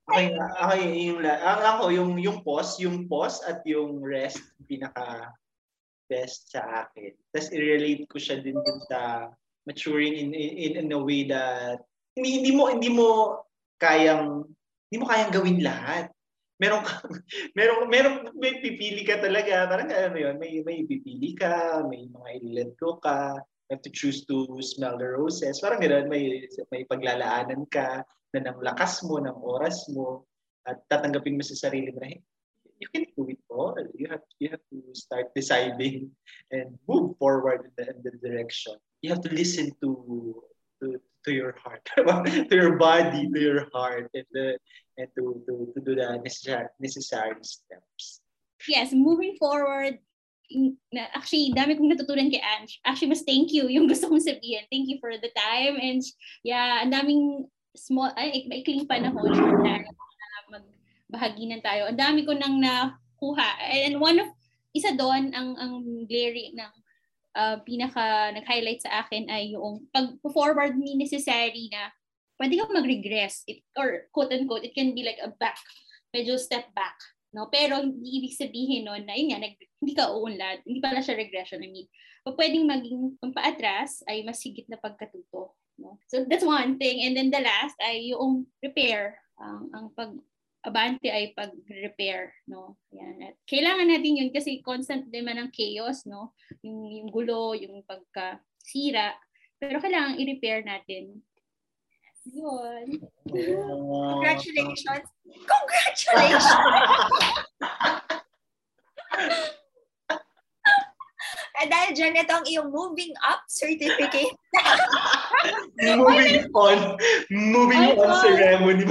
Okay, 0.06 0.38
okay 0.38 0.86
yung 1.10 1.26
ang 1.26 1.62
ako 1.66 1.84
yung 1.90 2.12
yung 2.22 2.46
pause, 2.46 2.78
yung 2.78 3.10
pause 3.10 3.42
at 3.50 3.66
yung 3.66 3.98
rest 4.06 4.38
pinaka 4.70 5.34
best 6.06 6.54
sa 6.54 6.86
akin. 6.86 7.10
Tapos 7.34 7.50
i-relate 7.50 8.06
ko 8.06 8.22
siya 8.22 8.38
din 8.38 8.54
dun 8.54 8.80
sa 8.86 9.34
maturing 9.66 10.14
in, 10.14 10.30
in 10.38 10.78
in 10.78 10.94
a 10.94 11.02
way 11.02 11.26
that 11.26 11.82
hindi 12.14 12.38
hindi 12.38 12.52
mo 12.54 12.70
hindi 12.70 12.94
mo 12.94 13.42
kayang 13.82 14.46
hindi 14.88 14.98
mo 15.02 15.06
kayang 15.10 15.34
gawin 15.34 15.66
lahat. 15.66 16.14
Meron 16.62 16.86
ka, 16.86 17.02
meron 17.58 17.90
meron 17.90 18.16
may 18.38 18.62
pipili 18.62 19.02
ka 19.02 19.18
talaga. 19.18 19.66
Parang 19.66 19.90
ano 19.90 20.18
'yun, 20.22 20.38
may 20.38 20.62
may 20.62 20.86
pipili 20.86 21.34
ka, 21.34 21.82
may 21.90 22.06
mga 22.06 22.30
i-let 22.46 22.72
go 22.78 23.02
ka. 23.02 23.42
You 23.66 23.82
have 23.82 23.86
to 23.90 23.90
choose 23.90 24.22
to 24.30 24.46
smell 24.62 25.02
the 25.02 25.10
roses. 25.18 25.58
Parang 25.58 25.82
gano'n, 25.82 26.06
may, 26.06 26.46
may 26.70 26.86
paglalaanan 26.86 27.66
ka 27.74 28.06
na 28.36 28.44
ng 28.44 28.60
lakas 28.60 29.00
mo, 29.08 29.24
ng 29.24 29.38
oras 29.40 29.88
mo, 29.96 30.28
at 30.68 30.84
tatanggapin 30.92 31.40
mo 31.40 31.44
sa 31.46 31.56
sarili 31.56 31.96
mo 31.96 32.04
na, 32.04 32.12
you 32.80 32.88
can 32.92 33.08
do 33.16 33.24
it 33.32 33.40
all. 33.48 33.76
You 33.96 34.12
have, 34.12 34.26
you 34.40 34.50
have 34.52 34.64
to 34.74 34.78
start 34.92 35.32
deciding 35.32 36.12
and 36.52 36.76
move 36.88 37.16
forward 37.18 37.72
in 37.72 37.74
the, 37.80 37.86
in 37.96 38.00
the 38.04 38.14
direction. 38.20 38.76
You 39.02 39.16
have 39.16 39.24
to 39.24 39.32
listen 39.32 39.72
to, 39.80 40.44
to, 40.84 41.00
to 41.26 41.32
your 41.32 41.56
heart, 41.64 41.88
to 41.96 42.56
your 42.56 42.76
body, 42.78 43.30
to 43.32 43.40
your 43.40 43.68
heart, 43.74 44.10
and, 44.14 44.26
the, 44.34 44.58
and 44.98 45.08
to, 45.16 45.42
to, 45.48 45.72
to 45.74 45.80
do 45.80 45.96
the 45.96 46.20
necessary, 46.20 46.68
necessary 46.80 47.40
steps. 47.42 48.22
Yes, 48.68 48.92
moving 48.92 49.38
forward, 49.40 50.00
actually, 50.94 51.54
dami 51.54 51.78
kong 51.78 51.90
natutunan 51.90 52.30
kay 52.30 52.42
Ange. 52.42 52.80
Actually, 52.86 53.14
mas 53.14 53.26
thank 53.26 53.54
you 53.54 53.68
yung 53.70 53.88
gusto 53.92 54.10
kong 54.10 54.22
sabihin. 54.22 54.66
Thank 54.70 54.90
you 54.90 54.98
for 55.02 55.14
the 55.18 55.32
time. 55.34 55.78
And 55.82 56.02
yeah, 56.44 56.82
ang 56.82 56.92
daming 56.94 57.50
small, 57.76 58.12
ay, 58.16 58.48
maikling 58.48 58.88
panahon 58.88 59.32
na 59.64 59.84
magbahaginan 60.50 61.62
tayo. 61.62 61.88
Ang 61.88 62.00
dami 62.00 62.26
ko 62.26 62.34
nang 62.34 62.60
nakuha. 62.60 63.50
And 63.62 64.00
one 64.02 64.20
of, 64.20 64.30
isa 64.76 64.92
doon, 64.96 65.32
ang, 65.32 65.56
ang 65.56 65.74
glaring 66.10 66.56
ng 66.56 66.74
uh, 67.36 67.58
pinaka 67.64 68.36
nag-highlight 68.36 68.82
sa 68.84 69.06
akin 69.06 69.28
ay 69.32 69.56
yung 69.56 69.88
pag-forward 69.92 70.76
ni 70.76 70.96
necessary 71.00 71.72
na 71.72 71.92
pwede 72.40 72.60
kang 72.60 72.76
mag-regress. 72.76 73.44
It, 73.48 73.64
or 73.76 74.08
quote-unquote, 74.12 74.68
it 74.68 74.76
can 74.76 74.96
be 74.96 75.04
like 75.04 75.20
a 75.24 75.32
back, 75.36 75.60
medyo 76.12 76.36
step 76.40 76.72
back. 76.76 76.96
No? 77.36 77.52
Pero 77.52 77.84
hindi 77.84 78.24
ibig 78.24 78.36
sabihin 78.36 78.88
noon 78.88 79.04
na 79.04 79.16
yun 79.16 79.36
nga, 79.36 79.44
nag, 79.44 79.56
hindi 79.84 79.94
ka 79.94 80.12
uunlad, 80.16 80.64
hindi 80.64 80.80
pala 80.80 81.04
siya 81.04 81.20
regression. 81.20 81.60
I 81.60 81.70
mean, 81.72 81.88
pwedeng 82.34 82.66
maging 82.66 83.22
kung 83.22 83.36
paatras 83.36 84.02
ay 84.10 84.26
mas 84.26 84.42
higit 84.42 84.66
na 84.66 84.80
pagkatuto. 84.82 85.54
No? 85.78 86.00
So 86.08 86.26
that's 86.28 86.46
one 86.46 86.78
thing. 86.80 87.04
And 87.04 87.16
then 87.16 87.30
the 87.32 87.44
last 87.44 87.76
ay 87.84 88.12
yung 88.16 88.48
repair. 88.64 89.20
Ang, 89.40 89.70
ang 89.76 89.86
pag 89.92 90.12
abante 90.66 91.14
ay 91.14 91.30
pag-repair, 91.38 92.34
no? 92.50 92.74
Yan. 92.90 93.22
At 93.22 93.38
kailangan 93.46 93.86
natin 93.86 94.18
yun 94.18 94.32
kasi 94.34 94.66
constant 94.66 95.06
din 95.14 95.22
man 95.22 95.38
ang 95.38 95.54
chaos, 95.54 96.10
no? 96.10 96.34
Yung, 96.66 96.90
yung 96.90 97.10
gulo, 97.14 97.54
yung 97.54 97.86
pagkasira. 97.86 99.14
Pero 99.62 99.78
kailangan 99.78 100.18
i-repair 100.18 100.66
natin. 100.66 101.22
Yun. 102.26 103.06
Congratulations! 103.30 105.06
Congratulations! 105.46 106.50
Eh, 111.56 111.72
dahil 111.72 111.96
dyan, 111.96 112.20
ito 112.20 112.36
ang 112.36 112.44
iyong 112.44 112.68
moving 112.68 113.16
up 113.24 113.48
certificate. 113.48 114.36
moving 115.98 116.46
on. 116.54 116.78
Moving 117.30 117.84
Ay, 117.84 117.98
on 117.98 118.12
ceremony. 118.22 118.84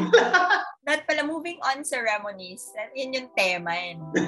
Not 0.84 1.00
pala, 1.08 1.24
moving 1.24 1.56
on 1.64 1.80
ceremonies. 1.80 2.68
Yun 2.92 3.16
yung 3.16 3.28
tema. 3.32 3.72
Yun. 3.72 3.98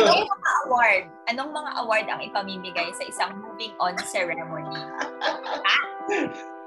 Anong 0.00 0.24
mga 0.24 0.50
award? 0.64 1.04
Anong 1.28 1.50
mga 1.52 1.70
award 1.84 2.06
ang 2.08 2.20
ipamimigay 2.24 2.88
sa 2.96 3.04
isang 3.04 3.36
moving 3.36 3.76
on 3.76 3.94
ceremony? 4.08 4.80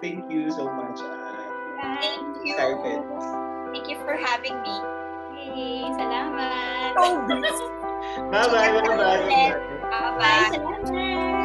Thank 0.02 0.30
you 0.30 0.54
so 0.54 0.70
much. 0.70 1.02
ah. 1.02 1.98
Thank 2.00 2.46
you. 2.46 2.54
Excited. 2.54 3.02
Thank 3.74 3.86
you 3.90 3.98
for 4.06 4.14
having 4.14 4.56
me. 4.62 4.76
Hey, 5.34 5.82
salamat. 5.98 6.94
Oh, 6.96 7.18
Bye-bye. 8.30 8.70
Bye-bye. 8.86 8.94
Bye-bye. 8.94 9.52
Bye, 10.22 10.48
salamat. 10.54 11.42